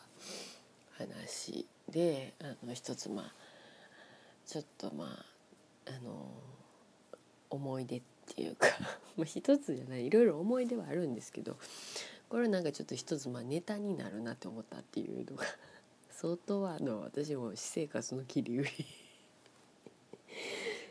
[0.91, 3.33] 話であの一つまあ
[4.45, 5.25] ちょっとまあ
[5.87, 6.29] あの
[7.49, 8.67] 思い出っていうか
[9.25, 11.57] 一つじゃないいろいろ思い出はあるんですけど
[12.29, 15.43] これなんかちょっと一つまあネタになるなって思ったっていうのが
[16.11, 18.69] 相当あの私も私生活の切り売り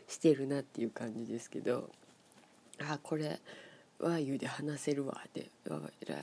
[0.07, 1.89] してるなっていう感じですけど
[2.79, 3.39] あこれ
[3.99, 5.47] は言うで話せるわって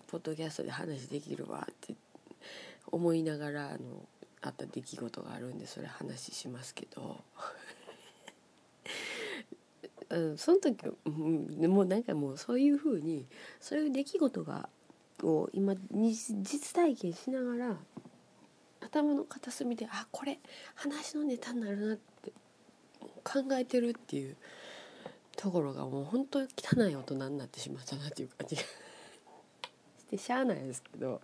[0.09, 1.95] ポッドキャストで話できるわって
[2.91, 3.79] 思いながらあの
[4.43, 7.21] あった出来事があるんでそれ話しますけど、
[10.37, 13.27] その時、もうなんかもうそういうふうに
[13.61, 14.69] そういう出来事が
[15.23, 17.77] を今実体験しながら
[18.81, 20.39] 頭の片隅であこれ
[20.75, 22.33] 話のネタになるなって
[23.25, 24.37] 考えてるっていう
[25.37, 26.45] ところがもう本当汚
[26.89, 28.67] い大人になってしまったなっていう感じが し
[30.11, 31.21] てしゃあないですけど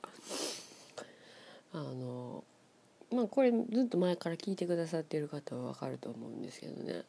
[1.72, 2.44] あの
[3.10, 7.04] まあこれずっと前から聞いてくださってる方は分かると思うんですけどね。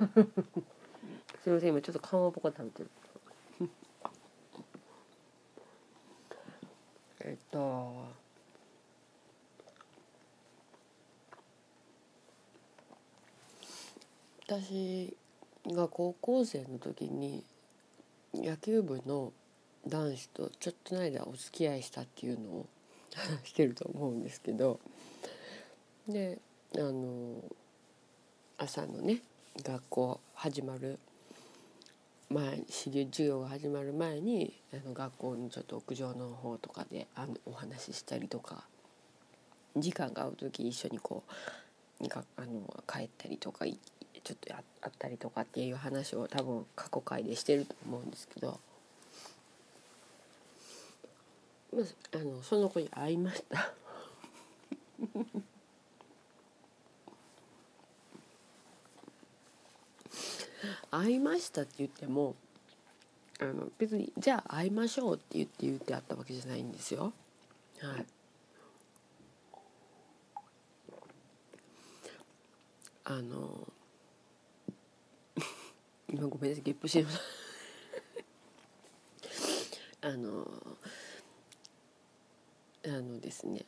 [1.42, 2.90] すいません今ちょっとかまぼこ食べてる。
[7.20, 8.20] えっと。
[14.46, 15.16] 私
[15.66, 17.44] が高校生の時に
[18.34, 19.32] 野球部の
[19.86, 22.66] 男子とちょっとの間お付き合いしたっていうのを
[23.44, 24.78] してると思うんですけど。
[26.06, 26.38] で
[26.76, 27.42] あの
[28.58, 29.22] 朝のね
[29.62, 30.98] 学校始まる
[32.32, 38.62] 前授業が始まる前にあの学校のちょっと屋上の方とかであのお話ししたりとか
[39.76, 41.24] 時間が合う時一緒にこ
[42.00, 48.60] うがあの帰ったりとかちょっとあったりとかっていう話を多分過去回でしてると思うんですけど、
[51.74, 53.72] まあ、あのその子に会いました。
[60.90, 62.34] 会いましたって言っても
[63.40, 67.12] あの別にじゃあ会いましょうって言って言ってあったわけじゃないんですよ。
[67.80, 68.06] はい。
[73.04, 73.66] あの
[76.12, 77.20] 今ごめんなさいゲップしてます
[80.02, 80.46] あの
[82.84, 83.64] あのですね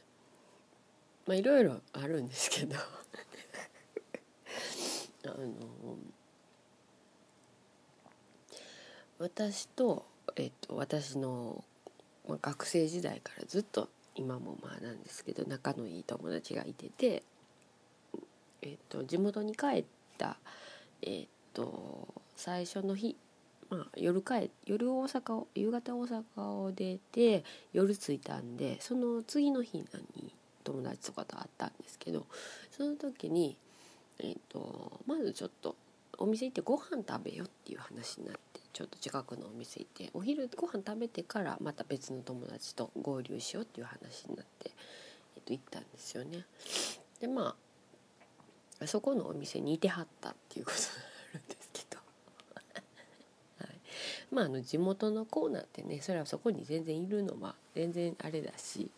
[1.27, 2.77] まあいろいろあるんですけど
[5.25, 5.99] あの
[9.23, 10.05] 私と、
[10.35, 11.63] えっと、私の、
[12.29, 17.23] まあ、学生時代からずっと今もまあなんですけど仲のいい友達がいてて、
[18.63, 19.85] えっと、地元に帰っ
[20.19, 20.39] た、
[21.03, 23.17] えっと、最初の日、
[23.71, 29.87] まあ、夜帰夜大阪を夕方大阪を出て夜着いたんでその次の日に
[30.65, 32.27] 友達とかと会ったんですけど
[32.73, 33.57] その時に、
[34.19, 35.77] えーと、まずちょっと
[36.19, 44.71] お店行ってご飯食べよっていう話になってちょっと近くのお店行ってお昼ご飯食べてからまた別の友達と合流しようっていう話になって、
[45.37, 46.45] えー、と行ったんですよね。
[47.21, 47.55] でま
[48.81, 50.85] あそこのお店にいてはったっていうことに
[51.35, 51.99] なるんですけど
[53.65, 53.81] はい、
[54.31, 58.91] まああの地元の子なんてねそれはそこに全然いるのは全然あれだし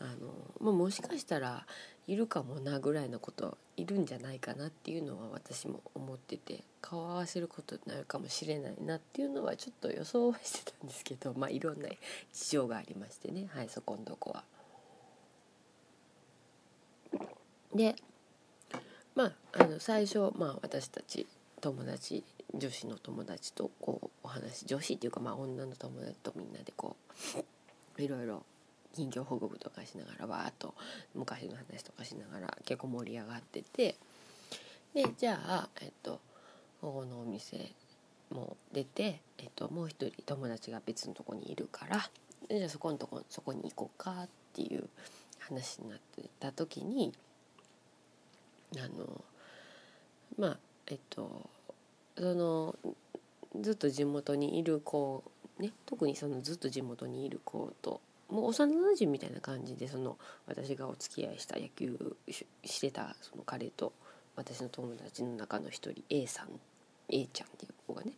[0.00, 1.66] あの、まあ、もしかしたら
[2.06, 11.88] いるかもなぐらいのこといるんじゃないかなっていうのは私も思ってて顔合わせることになるかもしれないなっていうのはちょっと予想はしてたんですけど まあいろんな
[12.32, 14.44] 事情がありましてねはいそこんとこは。
[17.74, 17.94] で
[19.14, 21.26] まああの最初、まあ、私たち
[21.60, 22.24] 友達
[22.54, 26.96] 女子の友達とこうお話女子っていうかまあ女の友達とみんなでこ
[27.96, 28.44] ういろいろ
[28.94, 30.74] 近況報告とかしながらわーっと
[31.14, 33.96] 昔の話とかしながら結構盛り上がってて。
[34.94, 36.20] でじゃあえっと
[36.80, 37.70] ここのお店
[38.30, 42.10] も出て、えっと、もう一人友達が別のとこにいるから
[42.48, 44.88] じゃあそこのとこそこに行こうかっていう
[45.38, 47.12] 話になってた時に
[48.76, 49.24] あの
[50.38, 51.50] まあえっと
[52.16, 52.76] その
[53.60, 55.22] ずっと地元にいる子
[55.58, 58.00] ね特にそのずっと地元にいる子と
[58.30, 60.16] もう幼なじみみたいな感じでその
[60.46, 62.16] 私がお付き合いした野球
[62.64, 63.92] してたその彼と
[64.36, 66.48] 私の友達の中の一人 A さん
[67.08, 68.12] A ちゃんっていう子がね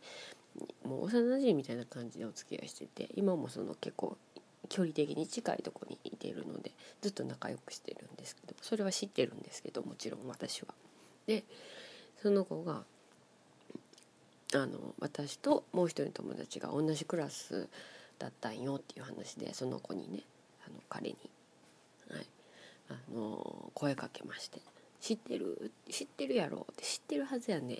[0.85, 4.17] もう幼なじみみたいな感じでお付き合いしてて今もその結構
[4.69, 10.73] 距離的に近いとこにいているのでずっと仲良くしてるんですけどそれは知ってるんですけどもちろん私は。
[11.25, 11.43] で
[12.21, 12.85] その子が
[14.53, 17.67] あの私ともう一人の友達が同じクラス
[18.23, 20.21] だったんよっていう話でその子にね
[20.65, 21.17] あの彼に、
[22.09, 22.25] はい、
[22.89, 24.61] あの声かけまして
[25.01, 25.71] 「知ってる？
[25.89, 27.77] 知ってるやろ」って「知ってるはずやね。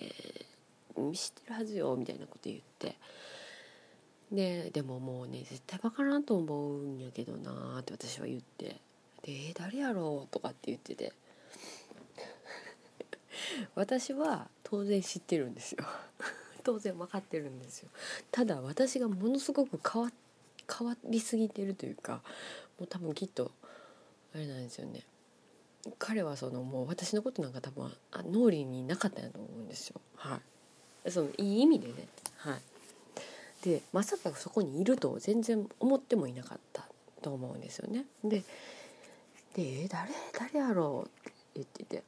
[1.12, 2.96] 知ってるはずよ」みたいなこと言って。
[4.30, 8.80] ででももうね絶対分からんと思うんやけどなって私は言って
[9.22, 11.12] 「でえ誰やろ?」とかって言ってて。
[13.74, 15.84] 私は当然知ってるんですよ。
[16.64, 17.88] 当然分かってるんですよ。
[18.30, 20.08] ただ私がものすごく変わ
[20.70, 22.22] 変わりすぎてるというか
[22.78, 23.52] もう多分きっと
[24.34, 25.02] あれなんですよね。
[25.98, 30.00] 彼はそのもう私のことなんか多分あ脳裏になかったんやと思うんですよ。
[30.16, 30.40] は
[31.04, 31.10] い。
[31.10, 32.08] そのいい意味でね。
[32.36, 32.60] はい。
[33.62, 36.86] でまさかそこにいると全然思ってもいなかった
[37.22, 38.06] と思うんですよね。
[38.22, 38.42] で
[39.54, 42.02] 「で誰誰やろう?」って言ってて。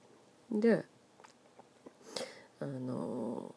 [0.51, 0.85] で
[2.61, 3.55] あの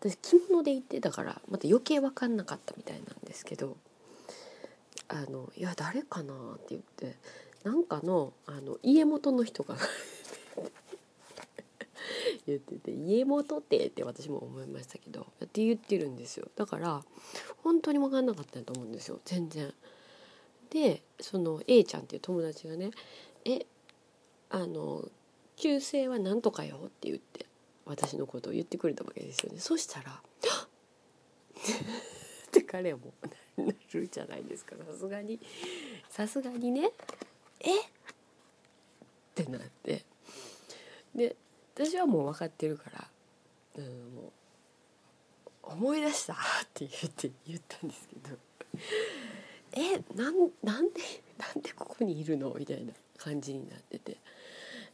[0.00, 3.76] 私着物で行ってたからまた余計分かんなかったみたいなんですけど
[5.08, 7.16] 「あのいや誰かな?」って言って
[7.64, 9.76] なんかのあの家元の人が
[12.46, 17.04] 言ってて「家元って」って私も思いましたけどって言ってるんですよだから
[17.62, 19.72] 本当に分かんなかったと思うんですよ全然。
[20.70, 22.90] でその A ちゃんっていう友達がね
[23.44, 23.66] 「え
[24.50, 25.08] あの
[25.56, 27.46] 旧姓は何とかよ」って言って
[27.84, 30.20] 私のことを言ってくれたわけですよねそしたら
[32.48, 33.14] 「って彼も
[33.56, 34.76] なるじゃないですか。
[34.76, 35.40] さすがに。
[36.08, 36.90] さすがにね。
[37.60, 37.80] え？
[37.80, 37.84] っ
[39.34, 40.04] てなって。
[41.14, 41.34] で
[41.74, 43.08] 私はもう分かってるから、
[43.76, 43.84] うん、
[44.14, 44.32] も
[45.64, 46.36] う思い出したっ
[46.74, 48.36] て言って言ったんですけど。
[49.72, 50.02] え？
[50.14, 51.00] なんなんで
[51.38, 52.54] なんでここにいるの？
[52.58, 54.18] みたいな感じになってて、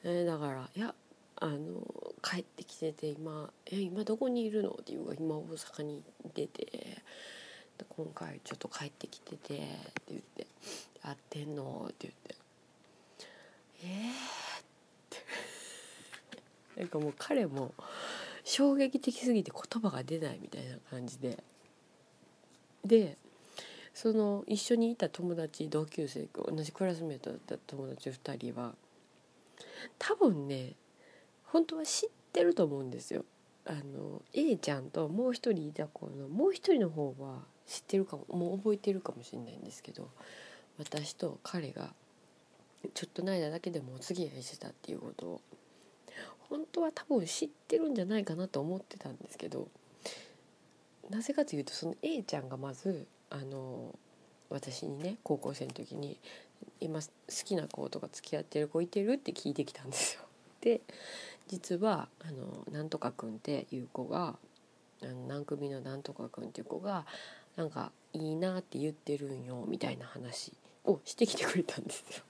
[0.04, 0.94] えー、だからいや
[1.36, 1.82] あの
[2.22, 6.02] 帰ってきてて今「え今どこにいるの?」っていうか今大阪に
[6.34, 7.02] 出て。
[7.88, 9.60] 今回ちょっと帰ってきててって
[10.10, 10.46] 言って
[11.02, 12.34] 「会ってんの?」って言って
[13.84, 14.12] 「えー?」
[14.60, 14.64] っ
[15.10, 15.18] て
[16.80, 17.74] なんかもう彼も
[18.44, 21.42] 衝撃的すぎて言葉が出ないみたいな感じで
[22.84, 23.16] で
[23.94, 28.74] その一緒にいた友達同級生同じクラスメートだった友達2人は
[29.98, 30.74] 多分ね
[31.44, 33.24] 本当は知ってると思うんですよ。
[33.64, 37.42] あの A ちゃんともう一人いた子のもう一人の方は
[37.72, 40.06] 知ってるかももう覚えてるかもしれないんですけど
[40.78, 41.94] 私と彼が
[42.92, 45.40] ちょっとの間だけでもお付き合いしてたっていうことを
[46.50, 49.68] 本当は多分知ってるんじゃないかなと思ってたんですけど
[51.08, 53.98] なぜかというとその A ちゃんがまずあの
[54.50, 56.18] 私にね高校生の時に
[56.78, 60.22] 「今好きな子とか付き合ってる子いてる?」って聞いてきたんですよ。
[60.60, 60.82] で
[61.48, 64.36] 実はあのなんとかくんっていう子が
[65.28, 67.06] 何組のなんとかくんっていう子が
[67.56, 70.52] なんかいいなって言ってるんよみたいな話
[70.84, 72.24] をしてきてくれたんですよ。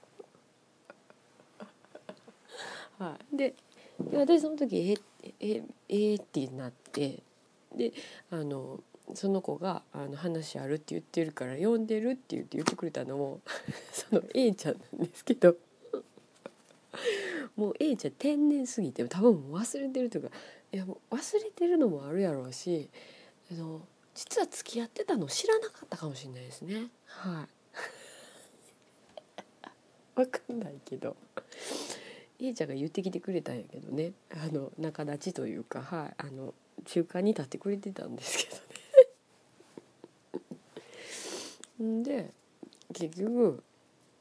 [2.99, 3.55] はい、で
[4.13, 4.77] 私その時
[5.29, 7.19] 「ええええってなって
[7.75, 7.93] で
[8.29, 8.81] あの
[9.13, 13.41] その子があの話あるって言ってるから呼んでるって言って言ってくれたのも
[13.91, 15.55] その A ちゃんなんですけど
[17.55, 20.29] もう A ちゃん天然すぎて多分忘れてるというか
[20.71, 22.89] いやもう忘れてるのもあるやろうし
[23.51, 23.81] あの
[24.15, 26.87] 実は付き合ってたの知らなかったかもしれないですね。
[27.05, 27.47] はい。
[30.15, 31.15] 分かんないけど。
[32.39, 34.13] A ちゃんが言ってきてくれたんやけどね。
[34.31, 36.13] あの仲立ちというかはい。
[36.17, 36.53] あの
[36.85, 38.49] 中間に立ってくれてたんですけ
[41.79, 42.03] どね。
[42.03, 42.33] で
[42.93, 43.63] 結局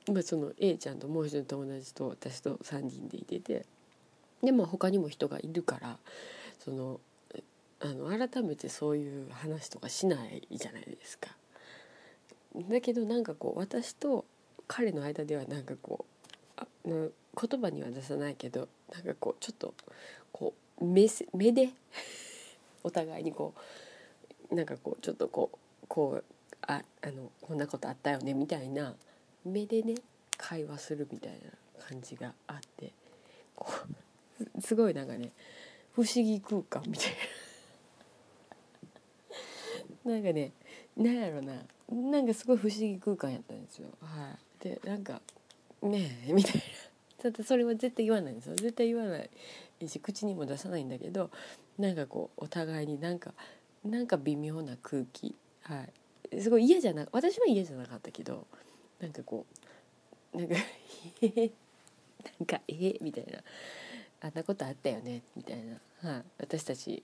[0.09, 3.66] まあ、その A ちゃんともう一人の友達と私と3人でいてて。
[4.43, 5.99] でも他にも人がいるから
[6.59, 7.01] その
[7.84, 11.30] あの改めてそういう話とかしないじゃないですか。
[12.68, 14.24] だけどなんかこう私と
[14.68, 16.04] 彼の間ではなんかこ
[16.56, 19.74] うあ言葉には出さないけどなんかこうちょっと
[20.32, 21.70] こう目目で
[22.84, 23.54] お互いにこ
[24.50, 25.50] うなんかこうちょっとこ
[25.82, 26.24] うこう
[26.62, 28.94] ああのこんなことあったよねみたいな
[29.44, 29.94] 目でね
[30.36, 32.92] 会話するみたいな感じがあって
[33.56, 33.72] こ
[34.56, 35.32] う すごいなんかね
[35.92, 37.41] 不思議空間みたいな
[40.05, 40.53] なんかね
[40.96, 41.55] なんやろな。
[41.90, 43.88] なんかすごい不思議空間やったんですよ。
[44.00, 44.30] は
[44.61, 44.64] い。
[44.64, 45.20] でなんか
[45.82, 46.61] ねえ みたいな。
[47.18, 48.57] ただそれは絶対言わないんですよ。
[48.57, 51.30] 絶対言わないし口にも出さないんだけど
[51.78, 53.34] なんかこうお互いになんか
[53.84, 55.34] なんか微妙な空気。
[55.62, 55.92] はい。
[56.40, 58.46] すごい嫌じゃな私は嫌じゃなかったけど
[59.00, 59.44] なんかこ
[60.32, 60.55] うなんか
[61.20, 61.53] 「えー、
[62.38, 63.42] なんかえー、みたいな
[64.20, 65.74] 「あんなことあったよね」みたいな、
[66.09, 67.03] はあ、私たち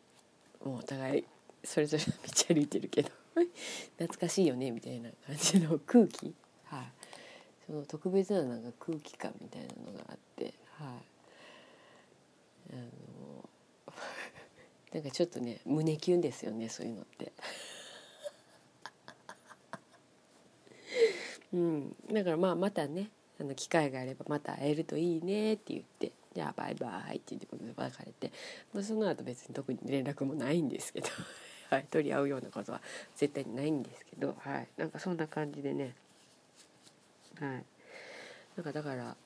[0.65, 1.25] もうお互い
[1.65, 2.11] それぞれ道
[2.55, 3.11] 歩いてるけど
[3.99, 6.35] 懐かしいよねみたいな感じの空気、
[6.65, 6.93] はあ、
[7.67, 11.03] その特別ななんか空気感みたいなのがあって、はあ、
[12.73, 13.49] あの
[14.93, 17.33] なんかちょっとね胸キュンですよねそういうのって。
[21.53, 28.33] うん、だからまあまたねあの機会があればまた会えるといいねって言ってじゃあバイバイって言ってことで別れて、
[28.73, 31.09] まあ、その後別に特に連絡もないんですけど、
[31.71, 32.81] はい、取り合うようなことは
[33.17, 35.95] 絶対にないんですけど、はい、なんかそんな感じでね。
[37.41, 37.65] はい。
[38.57, 39.17] なんかだから、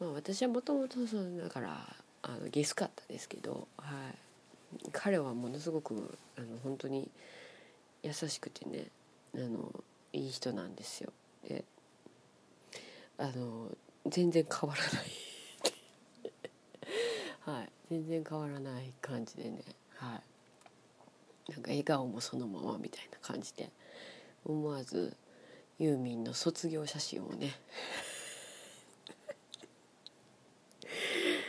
[0.00, 3.92] まあ、私はもともとそのだからあのゲスかったですけど、は
[4.84, 7.10] い、彼はものすごくあの本当に
[8.02, 8.86] 優しくてね
[9.34, 9.72] あの
[10.12, 11.12] いい人なんですよ。
[11.46, 11.64] で
[13.18, 13.68] あの
[14.06, 15.10] 全然変わらない。
[17.58, 17.68] はい。
[17.90, 19.62] 全然変わらない感じでね。
[19.94, 20.20] はい。
[21.48, 23.70] なんか笑顔もそのままみたいな感じで
[24.44, 25.16] 思わず
[25.78, 27.54] ユーミンの卒業写真をね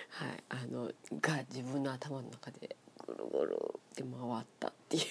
[0.10, 2.76] はいあのが自分の頭の中で
[3.06, 3.58] ぐるぐる
[3.92, 5.04] って回ったっていう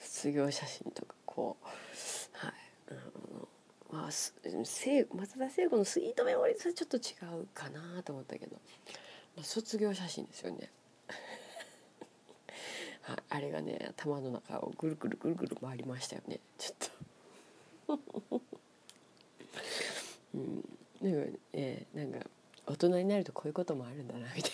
[0.00, 1.66] 卒業写真とかこう
[2.36, 2.54] はい
[2.88, 3.48] あの
[3.90, 5.04] まあ松田聖
[5.68, 7.00] 子の「スイートメモリーズ」はちょっと違
[7.40, 8.56] うかなと思ったけど、
[9.36, 10.70] まあ、卒業写真ですよね。
[13.06, 16.40] はい、あれがね頭の中をぐるぐるぐるぐる回りましたよね。
[16.58, 16.76] ちょっ
[17.88, 18.00] と。
[20.34, 20.64] うん、
[21.02, 22.26] なんか、えー、なんか
[22.66, 24.52] 大人になるとこういうこともあるんだなみたい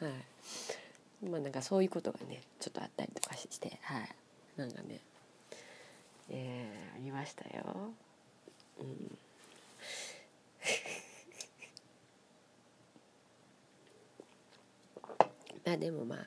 [0.00, 0.08] な。
[0.08, 1.26] はい。
[1.28, 4.08] まあなんかそういうことがねちょっとあったりとかしてはい。
[4.56, 5.00] なんかね
[6.30, 7.92] えー、ありましたよ。
[8.80, 9.18] うん。
[15.68, 16.18] まあでもまあ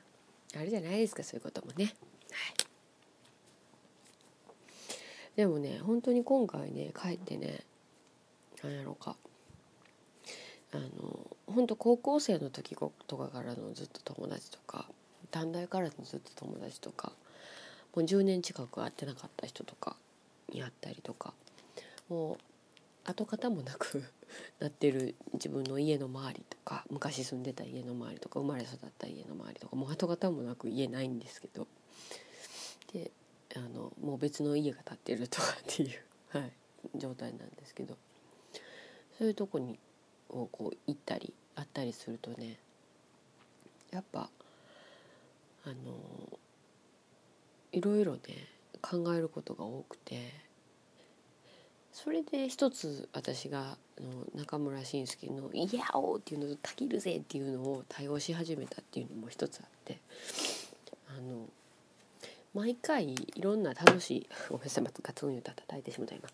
[0.56, 1.86] あるじゃないですかそういうこともね。
[1.86, 1.94] はい。
[5.34, 7.64] でもね本当に今回ね帰ってね
[8.62, 9.16] 何やろうか。
[10.74, 12.76] あの本当高校生の時
[13.08, 14.86] とかからのずっと友達とか
[15.32, 17.12] 短大からのずっと友達とか
[17.94, 19.96] もう10年近く会ってなかった人とか
[20.50, 21.34] に会ったりとか
[22.08, 22.36] もう
[23.04, 24.04] 跡形もなく
[24.58, 31.66] なってる自分の家の周りとか昔住んでた家の周りとか生まれ育った家の周りとかもう跡形もなく家ないんですけど
[32.92, 33.10] で
[33.56, 35.90] あのもう別の家が建ってるとかっていう、
[36.38, 36.52] はい、
[36.94, 37.96] 状態なんですけど
[39.18, 39.78] そういうとこに
[40.30, 42.58] をこう行ったりあったりするとね
[43.90, 44.30] やっぱ
[45.64, 46.38] あの
[47.72, 48.20] いろいろね
[48.80, 50.32] 考えることが多くて
[51.92, 59.98] それで一つ私があの中村慎介の「イヤオー!」っていうのと「たぎるぜ!」っていうのを対応し始めたっていうのも一つあって
[61.08, 61.48] あの
[62.54, 66.28] 毎回いろんな楽しい ごめんなさいまたガツン言うた叩いてしまった今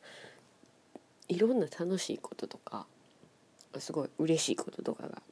[1.28, 2.86] いろんな楽しいこととか
[3.78, 5.22] すごい嬉しいこととかが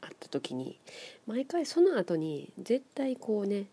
[0.00, 0.78] あった時に
[1.26, 3.66] 毎回その後に絶対こうね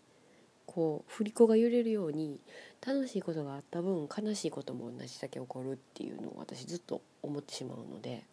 [0.66, 2.40] こう振り子が揺れるように
[2.86, 8.24] 楽しいことがあった分悲しいことも同じだけ起こるっていうのを私ずっと思ってしまうので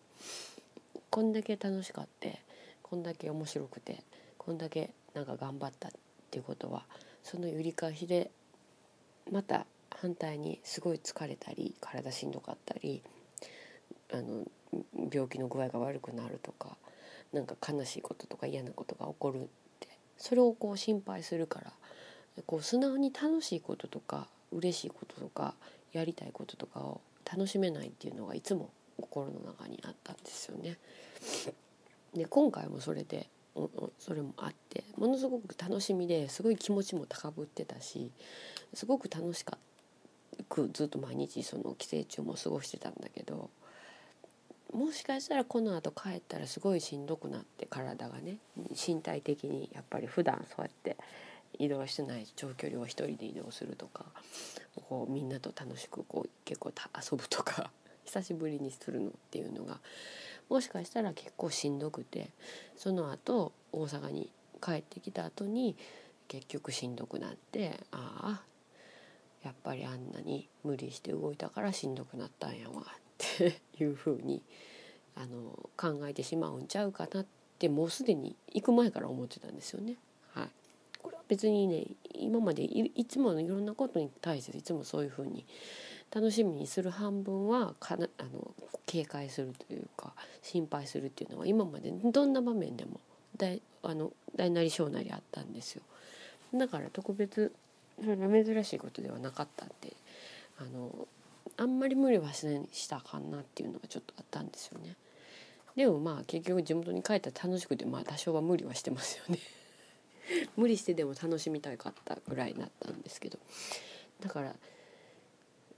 [1.10, 2.41] こんだけ楽しかって
[2.82, 4.04] こんだけ面白くて
[4.38, 5.91] こんだけなんか頑張ったっ
[6.32, 6.84] ていうことは
[7.24, 8.32] その揺り返しで
[9.32, 13.02] また反対にすごい疲れたり体しんどかったり
[14.14, 14.45] あの
[15.12, 16.78] 病気の具合が悪くなるとか
[17.34, 19.43] なんか悲しいこととか嫌なことが起こるっ
[19.80, 21.74] てそれをこう心配するから
[22.45, 25.54] こう素直に楽しいこととか嬉しいこととか
[25.93, 28.70] やりたいこととかを楽しめないっていうのがいつも
[29.00, 30.78] 心の中にあったんですよね。
[32.14, 33.28] で今回もそれで
[34.00, 38.12] それもあってものすごく楽しみですごい気持ちも高ぶってたし
[38.74, 39.58] すごく楽しか
[40.50, 43.50] くずっと毎日その寄生虫も過ごしてたんだけど
[44.74, 48.38] もしかしたらこのあと帰ったらすごいしんどくなって体がね
[48.72, 50.98] 身体的にやっぱり普段そうやって
[51.60, 54.05] 移動してない長距離を一人で移動するとか
[54.88, 57.72] こうみんなと楽しくこう結構遊ぶとか
[58.05, 59.80] 久しぶりにするのっていうのが
[60.49, 62.30] もしかしたら結構しんどくて
[62.76, 64.32] その後大阪に
[64.62, 65.76] 帰ってきた後に
[66.28, 68.43] 結局しんどくなってああ
[69.43, 72.84] やっぱりあんなに無理して動いたからしんどくなったんやわっ
[73.18, 74.41] て いうふうに
[75.16, 77.26] あの考えてしまうんちゃうかなっ
[77.58, 79.97] てもうすでに行く前から思ってたんですよね。
[81.28, 85.45] 別にね今までいつものいろんなことに対していつもそういうふうに
[86.13, 88.53] 楽しみにする半分はかなあの
[88.86, 92.99] 警戒するというか心配するっていうのは今までどんな場面でも
[93.36, 95.82] 大あの大なり小なりあったんですよ。
[96.53, 97.53] だから特別
[98.01, 99.95] それが珍しいことではなかったんで
[100.59, 101.07] あの
[101.57, 104.95] あんまり無理はしないしたかなっていうのがちょっとあったんですよね。
[105.75, 109.39] でもまあ結局地元に帰ったら楽しくてまあ多少は無理はしてますよね
[110.55, 113.39] 無理してでも楽しみたかったぐらいになったんですけど。
[114.21, 114.55] だから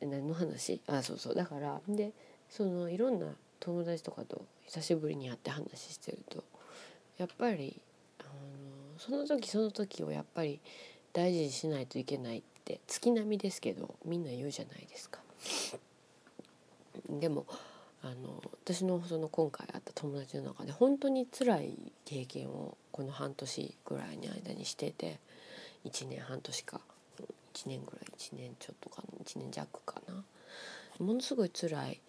[0.01, 0.81] 何の話？
[0.87, 1.35] あそうそう。
[1.35, 2.11] だからで
[2.49, 3.27] そのいろんな
[3.59, 6.43] 友達とかと久しぶりに会って話してると
[7.17, 7.81] やっぱり
[8.19, 8.29] あの
[8.97, 10.59] その時その時をやっぱり
[11.11, 15.19] 大事にしないといけないって月並みですけどみんな言うじゃないですか。
[17.09, 17.45] でも
[18.01, 25.19] あの私のその今回会った友達の中で本当に辛い経験をこの半年ぐらいの間にしてて
[25.85, 26.81] 1年半年か
[27.53, 30.21] 1年ぐらい1年ちょっとか1年弱かな。
[30.99, 32.01] ものすごい辛い。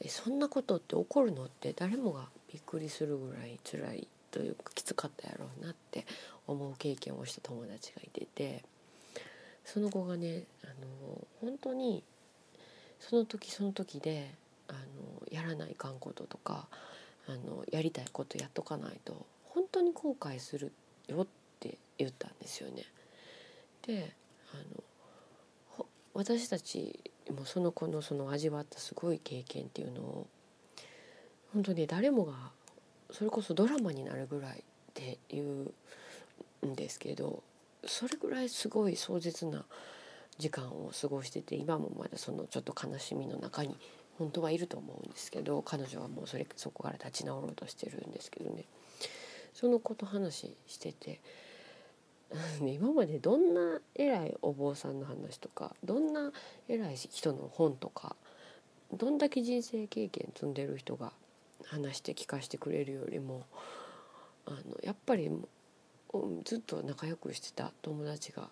[0.00, 6.06] えそんなことって起こるのって誰もがびっくりするぐらい辛いというかきつかったやろうなって
[6.46, 8.64] 思う経験をした友達がいてて
[9.66, 12.02] その子がねあの本当に
[13.00, 14.30] その時その時で
[14.68, 14.78] あの
[15.30, 16.68] やらないかんこととか
[17.28, 19.26] あのやりたいことやっとかないと
[19.56, 20.70] 本当に後悔する
[21.08, 21.26] よっ
[21.60, 22.84] て言ったんですよね。
[23.86, 24.14] で
[24.52, 24.56] あ
[25.78, 27.00] の私たち
[27.30, 30.26] もその子のその味わったすごい経験っていうのを
[31.54, 32.34] 本当に誰もが
[33.10, 37.42] それこそドラマになるぐらいっていうんですけど
[37.86, 39.64] それぐらいすごい壮絶な
[40.36, 43.74] 時間を過ごしてて今もまだそのちょっと悲しみの中に
[44.18, 48.64] 本当はいると思うんですけど彼女はもうそれそこから立ち直ろうとしてるんですけどね
[49.56, 51.18] そのこと話してて
[52.60, 56.30] 今までどんな偉いお坊さんの話とかどんな
[56.68, 58.16] 偉い人の本とか
[58.92, 61.14] どんだけ人生経験積んでる人が
[61.64, 63.46] 話して聞かせてくれるよりも
[64.44, 65.30] あのやっぱり
[66.44, 68.50] ずっと仲良くしてた友達が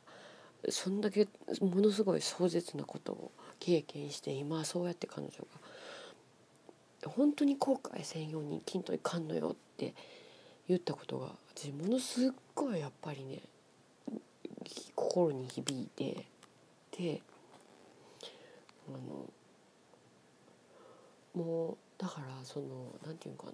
[0.70, 1.28] そんだけ
[1.60, 3.30] ものすごい壮絶なことを
[3.60, 5.30] 経験して今そうやって彼女
[7.04, 9.94] が本当に後悔せんように生きんといかんのよって
[10.68, 13.40] 言ったことが私ものすっごいやっぱりね
[14.94, 16.26] 心に響いて
[16.96, 17.20] で
[18.88, 19.26] あの
[21.34, 22.66] もうだからその
[23.04, 23.52] 何て言うかな。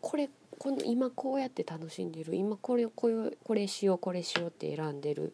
[0.00, 5.30] これこの今こうやって楽しんでる今これこれこれしようこれしようって選んでるっ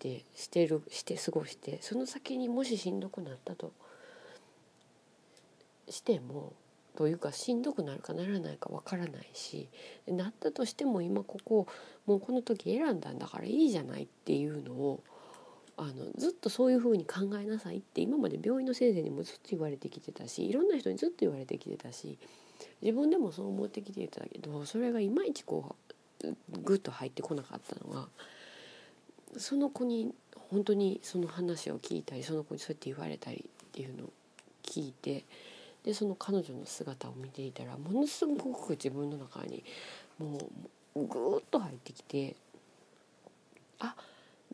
[0.00, 3.72] てしてるして過ごしてその先にもししんどくなったと
[5.88, 6.52] しても
[6.96, 9.68] というかしんどくなるかならないかわからないし
[10.06, 11.66] なったとしても今ここ
[12.06, 15.02] もうこの時選んだんだからいいじゃないっていうのを
[15.76, 22.16] あのずっとそういうふうに考えなさいって今まで病院の先生にもずっと言われてきてたしいろんな人にずっと言われてきてたし
[22.80, 25.74] 自分でもそう思ってきてたけどそれがいまいちこ
[26.22, 28.06] うグッと入ってこなかったのが
[29.36, 30.14] その子に
[30.50, 34.12] 本当にその話を聞いたりその子にそうやって言われたりっていうのを
[34.62, 35.24] 聞いて
[35.84, 39.62] でその彼女の姿を見ていたらものすごく自分の中に
[40.18, 40.38] も
[40.94, 42.36] うグーッと入ってきて
[43.80, 43.94] あ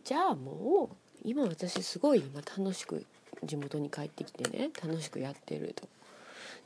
[0.03, 3.05] じゃあもう今私すごい今楽しく
[3.45, 5.89] 地元に帰ってきてね楽しくやってると。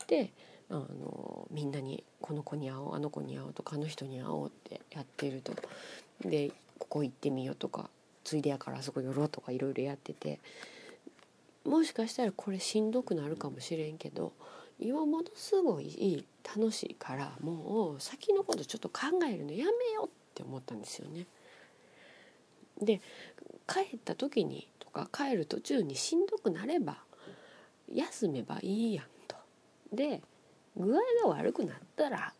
[0.07, 0.31] で
[0.71, 5.53] あのみんなにこの子に会おうあの子に会おうとかあの人に会おうってやってると。
[6.25, 7.91] でここ行ってみようとか
[8.23, 10.41] ついでやからあそこ寄ろうとかいろいろやってて
[11.65, 14.33] もしかしたらこれしんどくなるかもしれんけど
[14.79, 21.27] 今ものすごい楽しいからもう先のことちょっと考えるのやめようって思ったんですよね。
[22.81, 23.01] で
[23.67, 26.99] 帰った時にとか帰る途中にしんどくなれば
[27.93, 29.37] 休めばいいやんと。
[29.93, 30.21] で
[30.77, 32.35] 具合が悪くなったら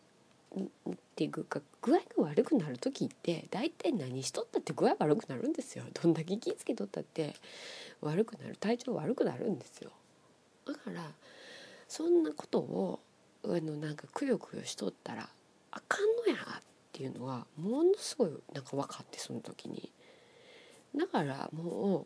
[1.15, 5.85] っていうか具合が悪くなる時って大体何しとったって具合悪くなるんですよ。
[5.93, 7.35] どんだけ気ぃつけとったって
[8.01, 9.91] 悪くなる体調悪くなるんですよ。
[10.67, 11.09] だから
[11.87, 12.99] そんなことを
[13.45, 15.29] あのなんかくよくよしとったら
[15.71, 16.61] あかんのやっ
[16.91, 19.89] ていうのはものすごいなんか分かってその時に。
[20.97, 22.05] だからも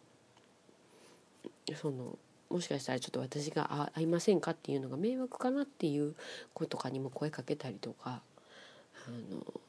[1.68, 6.16] うそのもしかしたらちょっと私が会いませんかっていうのが迷惑かなっていう
[6.54, 8.22] 子とかにも声かけたりとか
[9.10, 9.62] あの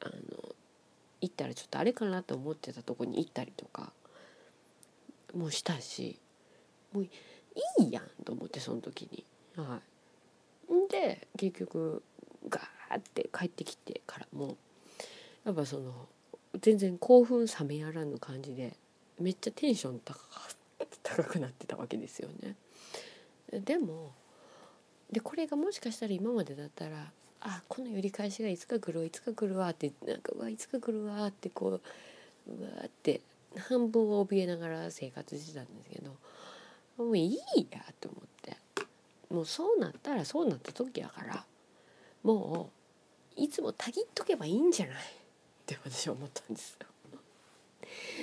[0.00, 0.54] あの
[1.20, 3.92] 行ったらちょっとあれかなと思ってたとこに行ったりとか
[5.34, 6.18] もしたし
[6.92, 7.10] もうい
[7.84, 9.24] いやんと思ってその時に。
[9.54, 9.80] は
[10.68, 12.02] い、で結局
[12.48, 14.56] ガーって帰ってきてからも
[15.44, 16.08] やっぱその
[16.60, 18.72] 全然興奮冷めやらぬ感じで
[19.20, 20.18] めっちゃテンション高
[21.02, 22.56] 高くなってたわけですよね。
[23.52, 24.12] でも
[25.10, 27.12] でこれがもしかしたら今までだったら
[27.44, 31.80] あこの寄り返しがいつか来るいつか来るわってなんかうわいつか来るわってこ
[32.46, 33.20] ううわって
[33.56, 36.10] 半分怯えながら生活してたんですけど
[36.98, 37.38] もういい
[37.70, 38.32] やと思って。
[39.32, 41.44] もうそうなったらそうなった時やから
[42.22, 42.70] も
[43.36, 44.96] ういつもたぎっとけばいいんじゃない。
[44.96, 44.98] っ
[45.64, 46.86] て私は思ったんですよ。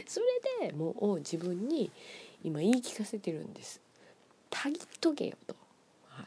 [0.08, 0.20] そ
[0.62, 1.92] れでもう自分に
[2.44, 3.82] 今言い聞かせてるんです。
[4.52, 5.56] たぎっとけよと、
[6.10, 6.26] はい、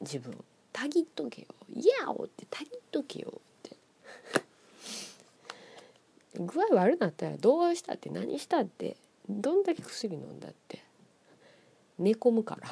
[0.00, 0.36] 自分
[0.76, 3.76] たぎっとけよ「いやお」ってたぎっとけよって
[6.38, 10.84] 具合悪なったらどうしたって何したってどんだけ薬飲んだって
[11.98, 12.68] 寝込むから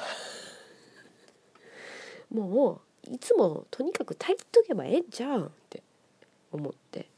[2.29, 5.81] もういつもとにかくたぎっとけばええじゃんって
[6.51, 7.09] 思って。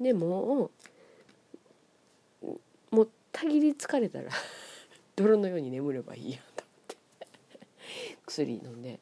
[0.00, 0.70] でも
[2.90, 4.30] もうたぎり疲れたら
[5.16, 6.96] 泥のように眠ればいいやと思って。
[8.26, 9.00] 薬飲んで。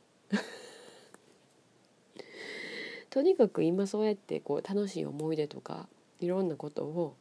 [3.12, 5.86] とにかく今そうやってこう楽しい思い出とか
[6.18, 7.14] いろんなことを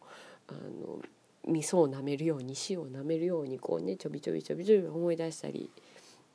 [0.48, 1.02] あの
[1.46, 5.70] 味噌を舐めるように塩を舐めるようにこうねちょびちょびちょびちょび思い出したり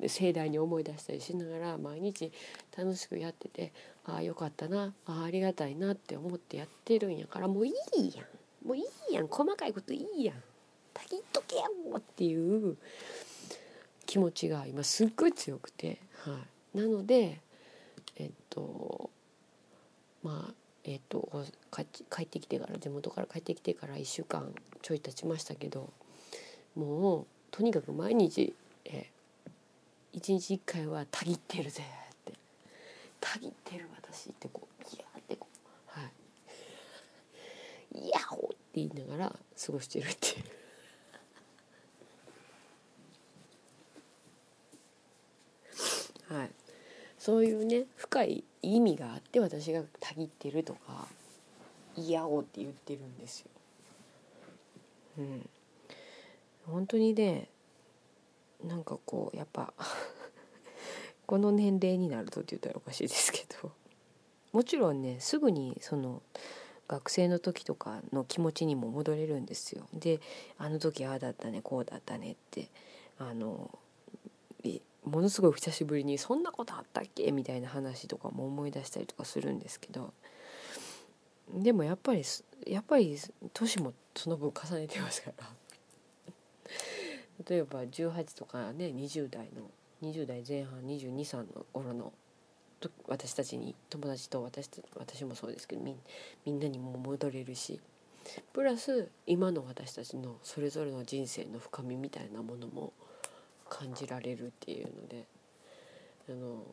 [0.07, 2.31] 盛大に思い出したりしながら毎日
[2.77, 3.73] 楽しくやってて
[4.05, 7.73] ああよかったなあありがたいなって思ってやってるんやからもういい
[8.15, 8.67] やん。
[8.69, 8.81] もうい
[9.11, 9.27] いやん。
[9.27, 10.37] 細かいこといいやん。
[10.93, 11.63] たぎっとけよ
[11.97, 12.77] っていう
[14.05, 16.39] 気持ちが今すっごい強くて、は
[16.75, 17.41] い、なので
[18.17, 19.09] えっと
[20.27, 24.53] まあえっと帰ってきてから地元から帰ってきてから1週間
[24.83, 25.93] ちょい経ちましたけど
[26.75, 28.55] もうとにかく毎日、
[28.85, 29.07] え
[30.13, 32.33] 1日1回は「たぎってるぜ」って
[33.21, 35.47] 「たぎってる私」ってこう「いや」ってこ
[35.97, 36.07] うは
[37.95, 40.45] い「いやほ」って言いながら過ごしてるっていう。
[46.29, 46.51] はい、
[47.27, 51.09] そういうね深い意味があって私がたぎってるとか
[51.97, 53.47] 嫌おって言ってるんですよ。
[55.19, 55.49] うん、
[56.67, 57.49] 本当にね
[58.65, 59.75] なんかこうやっぱ
[61.27, 63.73] この年齢になるとって言ったらおかしいですけど
[64.53, 66.23] もちろんねすぐにその
[66.87, 69.89] 学生の時とかの気持ちにも戻れるんですよ。
[69.93, 70.21] で
[70.59, 72.69] あの時ああだったねこうだったねって
[73.19, 73.77] あの
[75.07, 80.13] ものすごい久しぶりに「そんなことあったっけ?」みたいな話とかも思い出したりとかするんですけど
[81.55, 82.23] でもやっぱり
[82.67, 83.17] やっぱり
[83.53, 85.49] 年もその分重ねてますから
[87.49, 89.71] 例えば18とかね20代の
[90.03, 92.13] 20代前半223の頃の
[93.07, 95.97] 私たちに友達と私私もそうですけどみ
[96.45, 97.81] みんなにも戻れるし
[98.53, 102.93] プラス今の私たちのそれぞれの人生の深みみたいなものも
[103.69, 105.27] 感じられるっていうので
[106.29, 106.65] あの、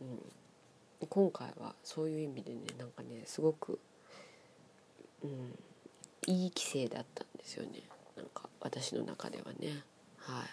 [0.00, 3.78] うん、今回はそういう意味でねなんかねすごく、
[5.22, 5.30] うん、
[6.26, 7.82] いい規制だったんですよね。
[8.16, 9.82] なんか私の中ではね。
[10.18, 10.44] は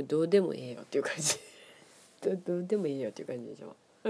[0.00, 0.04] い。
[0.04, 1.38] どうでもええよっていう感じ。
[2.44, 3.76] どうでもええよっていう感じでしょ。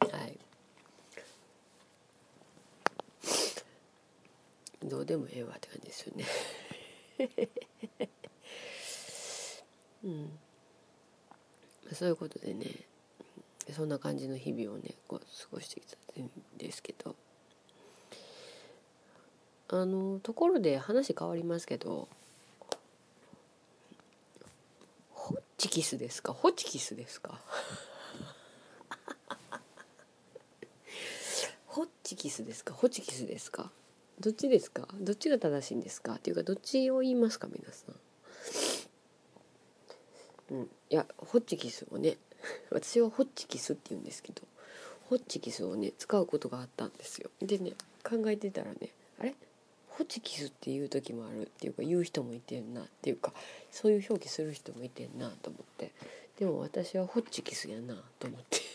[0.00, 0.38] はい。
[4.84, 6.24] どうでもええわって感じですよね。
[10.04, 10.38] うん。
[11.92, 12.66] そういうことでね。
[13.74, 17.14] そんな感じの日々をねこう過ごしてきたんですけど。
[19.68, 22.08] あのところで話変わりますけど。
[25.12, 26.32] ホッチキスですか？
[26.32, 27.40] ホ チキスですか？
[31.66, 32.74] ホッチキスですか？
[32.74, 33.70] ホチキスですか？
[34.20, 34.86] どっちですか？
[35.00, 36.14] どっちが正しいんですか？
[36.14, 37.94] っていうかどっちを言いますか皆さん。
[40.54, 42.18] うん、いやホッチキスをね
[42.70, 44.42] 私はホッチキスって言うんですけど
[45.08, 47.30] ホッチキスをね使うことがあったんですよ。
[47.40, 47.72] でね
[48.04, 49.34] 考えてたらねあれ？
[49.88, 53.32] ホッチキスっていう時もあるっていうか言う人もいてんなっていうか
[53.70, 55.90] そういう表記する人もいてんなと思って。
[56.38, 58.60] でも私はホッチキスやなと思って。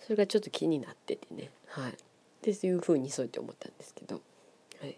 [0.00, 1.50] それがちょっと気になっててね。
[1.66, 1.94] はい。
[2.40, 4.20] っていうふうにそうやって思ったんですけど。
[4.80, 4.96] はい。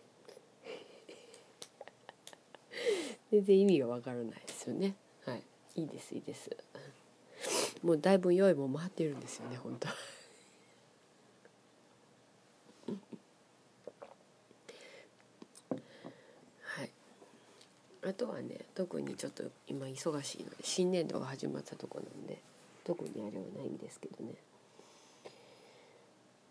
[3.32, 4.95] 全然意味がわからないですよね。
[5.24, 5.43] はい。
[5.76, 6.51] いいですいいです。
[7.82, 9.88] もうだいぶ酔いも回ってるんですよね本当。
[18.05, 22.38] あとはね特にちょっと今忙しいので新年度が始まったとこなんで
[22.84, 24.32] 特にあれはないんですけどね。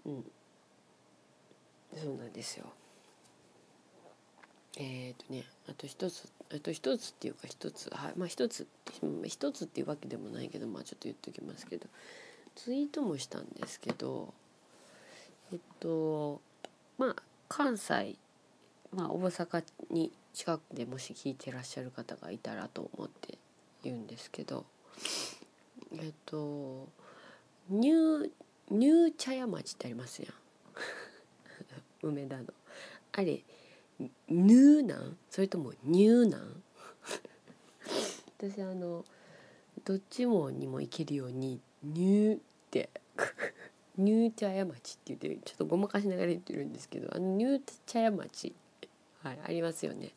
[0.05, 0.31] うん。
[1.95, 2.65] そうなんですよ。
[4.77, 8.67] えっ、ー、とねあと一つあと一つっていうか一つはいまあ一つ
[9.25, 11.87] 一つっていうわけでもないけどまあちょっと言っときますけど
[12.55, 14.33] ツイートもしたんですけど
[15.51, 16.41] えっと
[16.97, 17.15] まあ
[17.49, 18.15] 関西
[18.93, 23.37] まあ大阪に近くでもし聞いてらっしゃる方がいたらと思って
[23.83, 24.65] 言うんですけど
[25.93, 26.87] えっと
[27.69, 28.29] ニュー
[28.69, 30.33] ニュー茶屋町ってありますやん。
[32.03, 32.45] 梅田の。
[33.13, 33.43] あれ
[34.29, 35.17] ヌーなん？
[35.29, 36.63] それともニューなん？
[38.37, 39.05] 私あの
[39.83, 42.39] どっちもにも行けるようにニューっ
[42.69, 42.89] て。
[43.97, 48.55] ニュー茶屋町って言ってちょっとごまかしながら言ってるんですけどあのニュー茶屋町
[49.23, 50.09] はい、ありますよね。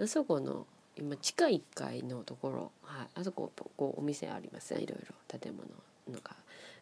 [0.00, 5.14] あそこの今地下1階のところ、はい、あそここうお店ありますねいろいろ。
[5.38, 5.68] 建物
[6.10, 6.36] のか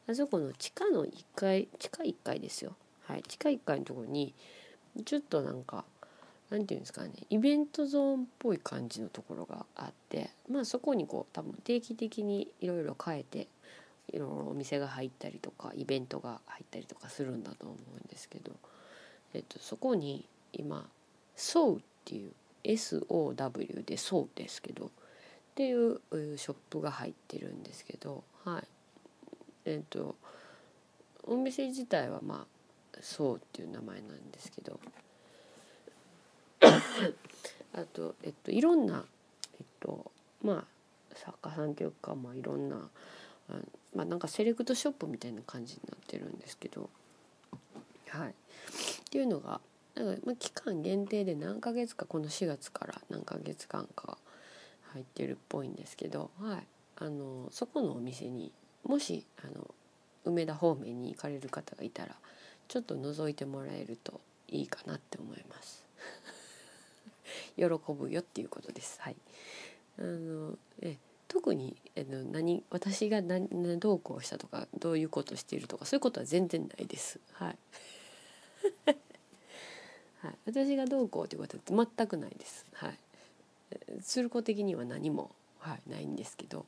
[0.09, 4.35] あそこの地下の1階地下1階ですよ、はい、地下1階のとこに
[5.05, 5.85] ちょっとなんか
[6.51, 13.49] なんていうんですかねイベントゾーンっぽい感じのところがあってまあそこにこう多分定期的にいろいろ変えて
[14.13, 18.53] いろいろお店が入ったりとかイベントが入ったりとかするんだと思うんですけど、
[19.33, 20.87] えっと、そこに今
[21.35, 22.33] ソウっていう
[22.65, 24.89] SOW でソウですけどっ
[25.55, 26.01] ていう
[26.37, 28.65] ショップが入ってるんですけどはい。
[29.67, 30.15] えっ、と
[31.23, 32.54] お店自体はまあ
[33.03, 34.81] ソウっていう名前なんですけど。
[37.75, 39.05] あとえっといろんな
[39.59, 40.67] えっとま
[41.13, 42.89] あ作家さんというかまあいろんな
[43.95, 46.89] まあなんかセレクトショップみたいな感じになってるんですけど。
[48.09, 48.31] はい。
[48.31, 48.35] っ
[49.11, 49.61] ていうのが
[49.95, 54.19] なんかまあ期間限定で何ヶ月かこの4月から何ヶ月間か
[54.93, 56.67] 入ってるっぽいんですけど、はい、
[56.97, 58.53] あのそこのお店に
[58.85, 59.75] もしあの
[60.25, 62.15] 梅田方面に行かれる方がいたら
[62.69, 65.85] ちょっと覗いてもらえるといいかなって思います。
[67.57, 69.01] 喜ぶよっていうことです。
[69.01, 69.17] はい。
[69.99, 70.97] あのえ
[71.29, 73.49] 特にあの何私が何
[73.79, 77.19] どうこうしたとかどういうことしているとかそういうことは全然ないです。
[77.33, 77.59] はい。
[80.19, 82.67] はい、私がどうこうということは全くないです。
[82.73, 82.99] はい、
[84.03, 86.67] 鶴子的には何も、はい、ないんですけど、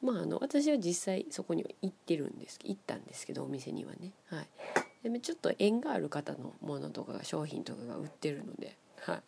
[0.00, 4.48] まあ、あの私は実際そこには行ってるんです行ったんですけどお店にはね、はい、
[5.02, 9.22] でもちょっと縁がある方のものとかが商品とかが売ってるので、はい、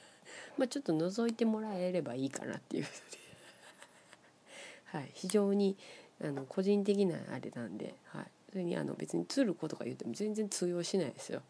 [0.56, 2.86] まあちょっと覗いてもらえればいいかなっていう。
[4.86, 5.76] はい、非常に
[6.22, 11.42] あの個人的なあれなんで、はい、それにあの別に鶴子とか言っても全然通用しないですよ。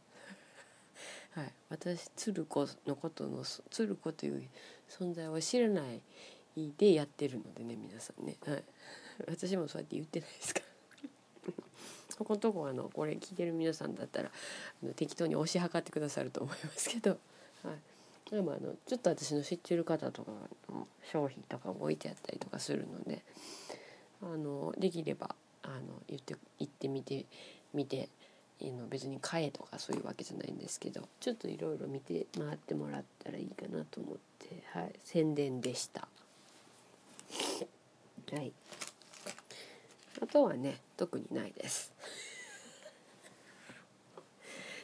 [1.32, 4.48] はい、私鶴子のことの鶴子という
[4.88, 6.00] 存在を知らない
[6.56, 8.64] でやってるのでね皆さんね、はい、
[9.26, 10.73] 私もそうやって言ってないですから。
[12.16, 17.10] そこのとこあのこれ聞いてる皆さんだったらあの適当に推し量ってくださると思いますけど、
[17.64, 17.72] は
[18.30, 20.30] い、でもあのちょっと私の知ってる方とか
[20.70, 23.22] の商品とかも置いてあったりとかするので
[24.22, 25.74] あのできればあの
[26.08, 27.26] 言って行ってみて
[27.72, 28.08] みて
[28.62, 36.06] の別に買えとかそういうわけじゃないんですけどちょっといろいろ見て回ってもらったらいいかなと思って、はい、宣伝でした。
[38.32, 38.52] はい
[40.20, 41.92] あとはね特にないです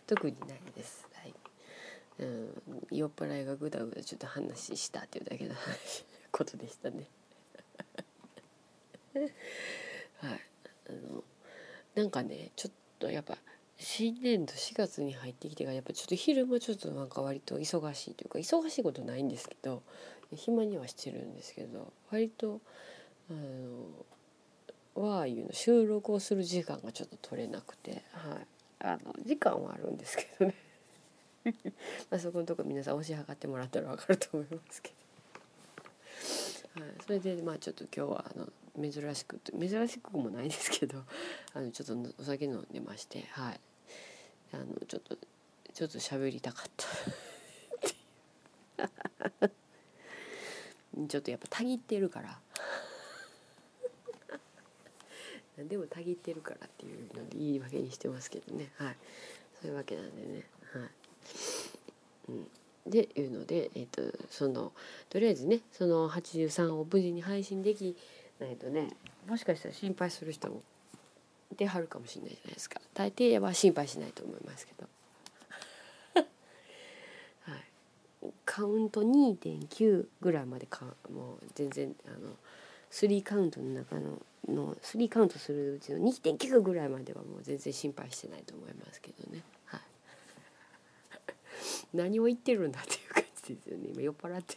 [0.07, 1.07] 特にないです。
[1.13, 1.35] はい。
[2.19, 7.07] うん、酔っ払いがぐだぐだちょっと話したっていうだけの話ことでしたね。
[10.19, 10.41] はい。
[10.89, 11.25] あの
[11.95, 13.39] なんかねちょっとやっぱ
[13.79, 19.83] 新年度4月に入ってきてからやっぱちょっと昼間ちょっとなんか割と忙しいというか忙しいことないんですけど
[20.35, 22.61] 暇にはしてるんですけど割と
[23.31, 23.87] あの
[24.95, 28.47] ワーユの収録をする時間がちょっと取れなくて、はい、
[28.81, 30.55] あの時間はあるんですけどね。
[32.11, 34.93] まあそこのとこ皆さん押し量ってもらったら分かると思いますけ
[36.77, 41.03] ど、はい、それでまあちょっと今日はあの珍しく珍しくもないですけど
[41.55, 43.61] あのちょっとお酒飲んでましてはい。
[44.53, 45.17] あのちょっと
[45.73, 46.87] ちょっと喋りたかった。
[51.09, 52.29] ちょっとやっぱたぎってるから。
[52.29, 52.70] 何
[55.65, 58.71] でもたぎってるからっていうので言い訳にしてますけどね。
[58.77, 58.97] はい。
[59.61, 60.45] そういうわけなんでね。
[60.73, 60.91] はい。
[62.31, 62.49] うん。
[62.87, 64.73] でいうので、えーと、その
[65.11, 67.97] とりあえずねその83を無事に配信でき
[68.41, 68.89] ないとね
[69.29, 70.63] もしかしたら心配する人も
[71.53, 72.81] いてはるかもしれないじゃないですか。
[72.95, 74.89] 大抵は心配しないと思いますけど、
[77.43, 82.37] はい、カウント2.9ぐらいまでかもう全然あの
[82.91, 89.81] 3カウントの中のの3カウントするうちの2.9ぐらいまではもう全然心配してないと思いますけどね、はい、
[91.95, 93.89] 何を言ってるんだっていう感じですよね。
[93.93, 94.57] 今酔っ払って。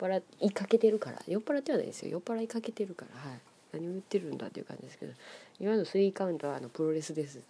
[0.00, 1.22] 酔っ払いかけてるから。
[1.26, 2.10] 酔っ払ってはないですよ。
[2.12, 3.40] 酔っ払いかけてるから、はい、
[3.72, 5.14] 何を言ってるんだっていう感じですけど。
[5.58, 7.40] 今の3カウントはあのプロレスです。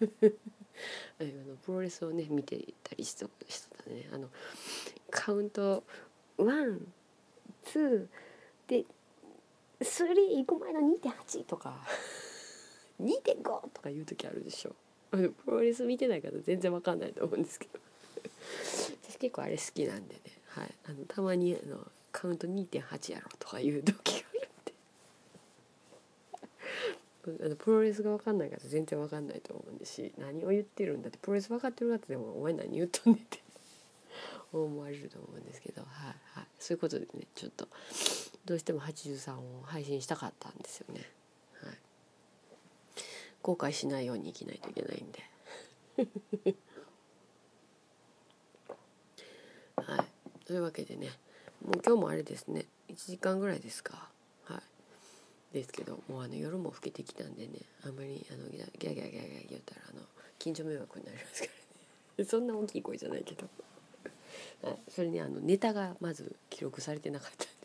[0.00, 4.08] あのプロレスをね見ていたりしとしたね。
[4.12, 4.30] あの
[5.10, 5.84] カウント
[6.38, 6.80] ワン
[7.64, 8.08] ツー
[8.68, 8.84] で
[9.80, 10.06] 3
[10.38, 11.76] 行く前の2.8とか。
[13.00, 14.74] 2.5とか言う時あるでしょ。
[15.10, 17.78] プロレス見てない方全然わかんないと思うんですけど。
[19.02, 24.48] 私結構あれ好きなんでね、はい、あのたまにあのカウント2.8やろとか言う時がある
[27.30, 27.44] んで。
[27.46, 31.18] あのプロレスが分かんない方全然分かんないと思うんですし何を言ってるんだって。
[31.18, 33.42] プロレス分かってる方でもお前何言っとんねんって。
[34.52, 35.90] 思われると思うんですけど、はい。
[36.38, 37.68] はい、そういうことでねちょっと
[38.46, 41.00] どうしても83を配信したかったんですよね。
[41.62, 41.74] はい、
[43.42, 45.24] 後悔しないように生きないといけないんで。
[49.76, 51.08] はい、というわけでね
[51.64, 52.66] もう今日もあれですね。
[52.88, 54.08] 1時間ぐらいですか。
[54.44, 54.62] は
[55.50, 60.02] い、ですけどもうあの夜も更けてきたんでねあんまりあのギャギャギャギャギャ言ったらあの
[60.38, 61.52] 近所迷惑になりますから
[62.18, 62.24] ね。
[62.30, 63.48] そんな大きい声じゃないけど、
[64.62, 67.55] はい、それにあのネタがまず記録されてなかった。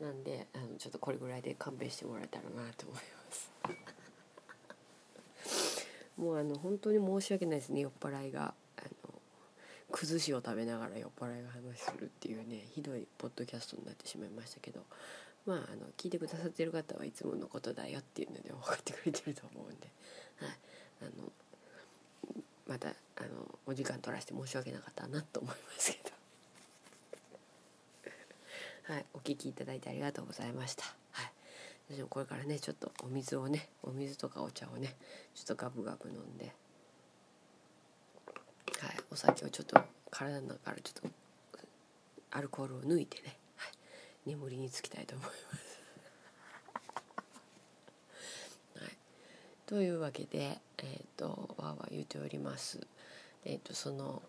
[0.00, 3.50] なんであのちょっとこれぐらいで勘弁してもらえたらなと思います。
[6.16, 8.54] もうあの本当に申し訳ないですね酔っ払いが。
[8.76, 8.88] あの
[9.92, 14.84] 崩しを食べながら酔っ払いが話するっていうねひどいポッドキャストになってしまいましたけど。
[15.46, 19.88] まああの聞いてくださってる方はいつものことだよっていうので分かってくれてると思うんで、
[20.36, 20.56] はい、
[21.02, 21.32] あの
[22.66, 22.92] またあ
[23.22, 26.19] のお時間取らせて申し訳なかったなと思いますけど。
[28.90, 30.82] はい、お聞きいただいてありがとうございました。
[31.12, 31.30] はい、
[31.88, 34.96] 私もこれからねちょっとお水をねお水とかお茶をね
[35.32, 36.46] ちょっとガブガブ飲んで、
[38.80, 39.80] はい、お酒をちょっと
[40.10, 41.16] 体の中からちょっと
[42.32, 43.70] アルコールを抜いてね、はい、
[44.28, 45.38] 眠りにつきたいと思います。
[48.82, 48.98] はい、
[49.66, 52.84] というわけで、えーと、わーわー言うております。
[53.44, 54.20] えーと、その、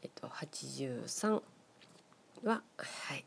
[0.00, 1.42] えーと、と83
[2.44, 3.26] ははい。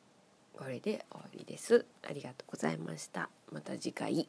[0.54, 1.86] これで終わりです。
[2.04, 3.30] ありがとうございました。
[3.52, 4.28] また次回。